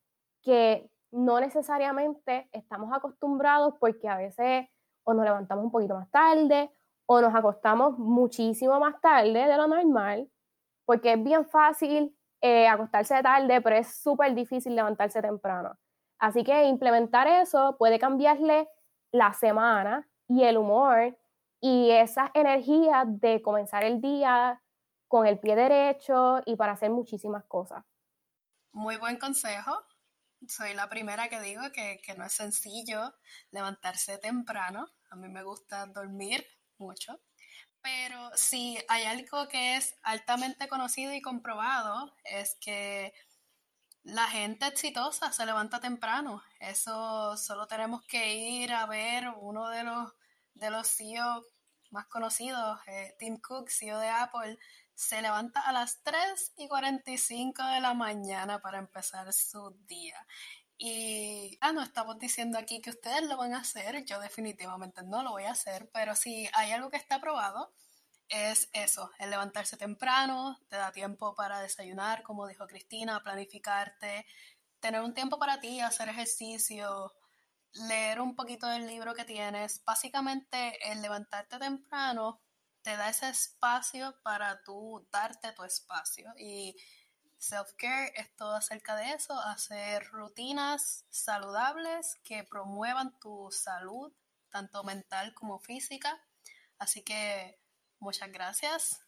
que 0.42 0.90
no 1.12 1.40
necesariamente 1.40 2.50
estamos 2.52 2.92
acostumbrados 2.94 3.76
porque 3.80 4.08
a 4.08 4.18
veces 4.18 4.68
o 5.06 5.14
nos 5.14 5.24
levantamos 5.24 5.66
un 5.66 5.72
poquito 5.72 5.96
más 5.96 6.10
tarde 6.12 6.70
o 7.08 7.22
nos 7.22 7.34
acostamos 7.34 7.98
muchísimo 7.98 8.80
más 8.80 9.00
tarde 9.00 9.48
de 9.48 9.58
lo 9.58 9.68
normal, 9.68 10.30
porque 10.86 11.14
es 11.14 11.24
bien 11.24 11.46
fácil 11.46 12.16
eh, 12.42 12.68
acostarse 12.68 13.22
tarde, 13.22 13.62
pero 13.62 13.76
es 13.76 13.96
súper 14.02 14.34
difícil 14.34 14.76
levantarse 14.76 15.22
temprano. 15.22 15.78
Así 16.20 16.44
que 16.44 16.66
implementar 16.66 17.28
eso 17.28 17.76
puede 17.78 18.00
cambiarle 18.00 18.68
la 19.12 19.34
semana 19.34 20.08
y 20.28 20.44
el 20.44 20.58
humor 20.58 21.18
y 21.62 21.92
esas 21.92 22.32
energías 22.34 23.06
de 23.08 23.42
comenzar 23.42 23.84
el 23.84 24.02
día 24.02 24.62
con 25.08 25.28
el 25.28 25.40
pie 25.40 25.56
derecho 25.56 26.42
y 26.46 26.56
para 26.56 26.74
hacer 26.74 26.90
muchísimas 26.90 27.46
cosas. 27.46 27.84
Muy 28.72 28.98
buen 28.98 29.18
consejo 29.18 29.72
soy 30.48 30.74
la 30.74 30.90
primera 30.90 31.30
que 31.30 31.42
digo 31.42 31.62
que, 31.72 32.00
no 32.18 32.26
es 32.26 32.34
sencillo 32.34 33.14
levantarse 33.52 34.18
temprano. 34.18 34.88
A 35.10 35.16
mí 35.16 35.30
me 35.30 35.44
gusta 35.44 35.86
dormir 35.88 36.46
mucho. 36.78 37.20
Pero 37.82 38.32
si 38.36 38.78
hay 38.88 39.04
algo 39.04 39.48
que 39.48 39.78
es 39.78 39.96
altamente 40.04 40.68
conocido 40.68 41.14
y 41.14 41.22
comprobado, 41.22 42.16
es 42.24 42.56
que 42.60 43.14
la 44.04 44.28
gente 44.28 44.68
exitosa 44.68 45.32
se 45.32 45.46
levanta 45.46 45.80
temprano. 45.80 46.44
Eso 46.60 47.38
solo 47.38 47.68
tenemos 47.68 48.04
que 48.06 48.36
ir 48.36 48.74
a 48.74 48.86
ver 48.86 49.30
uno 49.38 49.70
de 49.70 49.84
los, 49.84 50.14
de 50.54 50.72
los 50.72 50.88
CEO 50.88 51.46
más 51.92 52.08
conocidos, 52.08 52.80
eh, 52.88 53.16
Tim 53.18 53.40
Cook, 53.40 53.70
CEO 53.70 54.00
de 54.00 54.10
Apple, 54.10 54.58
se 54.96 55.22
levanta 55.22 55.60
a 55.62 55.74
las 55.74 56.02
3 56.04 56.54
y 56.58 56.68
45 56.68 57.64
de 57.64 57.82
la 57.82 57.94
mañana 57.94 58.62
para 58.62 58.80
empezar 58.80 59.32
su 59.34 59.72
día. 59.88 60.26
Y 60.78 61.58
ah, 61.62 61.72
no 61.74 61.82
estamos 61.82 62.18
diciendo 62.20 62.58
aquí 62.58 62.82
que 62.82 62.90
ustedes 62.90 63.24
lo 63.24 63.38
van 63.38 63.54
a 63.54 63.60
hacer, 63.60 64.04
yo 64.06 64.20
definitivamente 64.20 65.04
no 65.04 65.24
lo 65.24 65.32
voy 65.32 65.44
a 65.44 65.52
hacer, 65.52 65.90
pero 65.94 66.16
si 66.16 66.50
hay 66.54 66.72
algo 66.72 66.90
que 66.90 66.98
está 66.98 67.22
probado, 67.22 67.74
es 68.30 68.70
eso, 68.74 69.12
el 69.20 69.30
levantarse 69.30 69.78
temprano, 69.78 70.60
te 70.70 70.78
da 70.78 70.92
tiempo 70.92 71.36
para 71.36 71.60
desayunar, 71.62 72.24
como 72.24 72.48
dijo 72.48 72.68
Cristina, 72.68 73.22
planificarte, 73.24 74.26
tener 74.80 75.02
un 75.02 75.14
tiempo 75.14 75.38
para 75.40 75.60
ti, 75.60 75.80
hacer 75.80 76.10
ejercicio, 76.10 77.14
leer 77.74 78.22
un 78.22 78.36
poquito 78.36 78.68
del 78.68 78.88
libro 78.88 79.14
que 79.14 79.26
tienes. 79.26 79.84
Básicamente 79.86 80.78
el 80.92 81.02
levantarte 81.02 81.60
temprano 81.60 82.42
te 82.86 82.96
da 82.98 83.10
ese 83.10 83.30
espacio 83.30 84.16
para 84.22 84.62
tú 84.62 85.08
darte 85.12 85.52
tu 85.54 85.64
espacio. 85.64 86.32
Y 86.38 86.76
self-care 87.40 88.14
es 88.16 88.36
todo 88.36 88.54
acerca 88.54 88.96
de 88.96 89.12
eso, 89.14 89.34
hacer 89.40 90.06
rutinas 90.12 91.04
saludables 91.10 92.20
que 92.24 92.44
promuevan 92.44 93.20
tu 93.20 93.50
salud, 93.52 94.14
tanto 94.52 94.84
mental 94.84 95.34
como 95.34 95.58
física. 95.58 96.24
Así 96.78 97.02
que 97.02 97.60
muchas 97.98 98.32
gracias. 98.32 99.02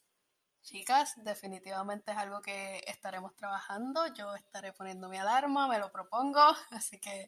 Chicas, 0.63 1.13
definitivamente 1.17 2.13
es 2.13 2.17
algo 2.17 2.41
que 2.41 2.81
estaremos 2.87 3.35
trabajando. 3.35 4.07
Yo 4.15 4.33
estaré 4.33 4.73
poniendo 4.73 5.07
mi 5.07 5.19
alarma, 5.19 5.67
me 5.67 5.77
lo 5.77 5.91
propongo. 5.91 6.41
Así 6.71 6.99
que 6.99 7.27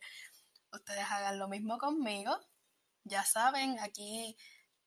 ustedes 0.71 1.05
hagan 1.11 1.37
lo 1.37 1.47
mismo 1.47 1.77
conmigo. 1.77 2.39
Ya 3.03 3.23
saben, 3.23 3.79
aquí 3.79 4.35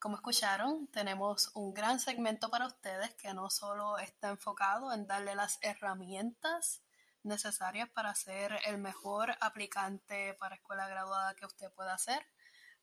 como 0.03 0.17
escucharon, 0.17 0.89
tenemos 0.89 1.53
un 1.55 1.73
gran 1.73 2.01
segmento 2.01 2.51
para 2.51 2.67
ustedes 2.67 3.15
que 3.15 3.33
no 3.35 3.49
solo 3.51 3.99
está 3.99 4.31
enfocado 4.31 4.93
en 4.93 5.07
darle 5.07 5.37
las 5.37 5.61
herramientas 5.63 6.83
necesarias 7.23 7.89
para 7.89 8.13
ser 8.17 8.59
el 8.67 8.79
mejor 8.79 9.37
aplicante 9.41 10.35
para 10.41 10.57
escuela 10.57 10.89
graduada 10.89 11.37
que 11.37 11.47
usted 11.47 11.71
pueda 11.71 11.97
ser, 11.99 12.21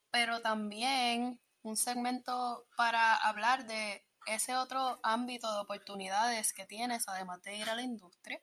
pero 0.10 0.40
también 0.40 1.42
un 1.62 1.76
segmento 1.76 2.66
para 2.78 3.18
hablar 3.18 3.68
de 3.68 4.08
ese 4.26 4.56
otro 4.56 5.02
ámbito 5.04 5.54
de 5.54 5.60
oportunidades 5.60 6.54
que 6.54 6.66
tienes, 6.66 7.10
además 7.10 7.42
de 7.44 7.58
ir 7.58 7.70
a 7.70 7.76
la 7.76 7.82
industria, 7.82 8.42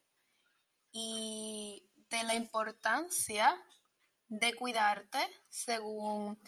y 0.93 1.83
de 2.11 2.25
la 2.25 2.35
importancia 2.35 3.57
de 4.29 4.53
cuidarte 4.53 5.19
según 5.49 6.39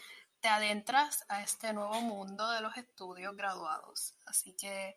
te 0.41 0.49
adentras 0.49 1.25
a 1.29 1.43
este 1.43 1.73
nuevo 1.73 2.01
mundo 2.01 2.49
de 2.51 2.61
los 2.61 2.77
estudios 2.77 3.37
graduados. 3.37 4.15
Así 4.27 4.55
que 4.55 4.97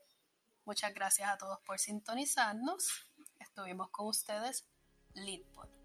muchas 0.66 0.94
gracias 0.94 1.30
a 1.30 1.38
todos 1.38 1.60
por 1.62 1.80
sintonizarnos. 1.80 3.08
Estuvimos 3.40 3.90
con 3.90 4.08
ustedes, 4.08 4.68
Leadpod. 5.14 5.81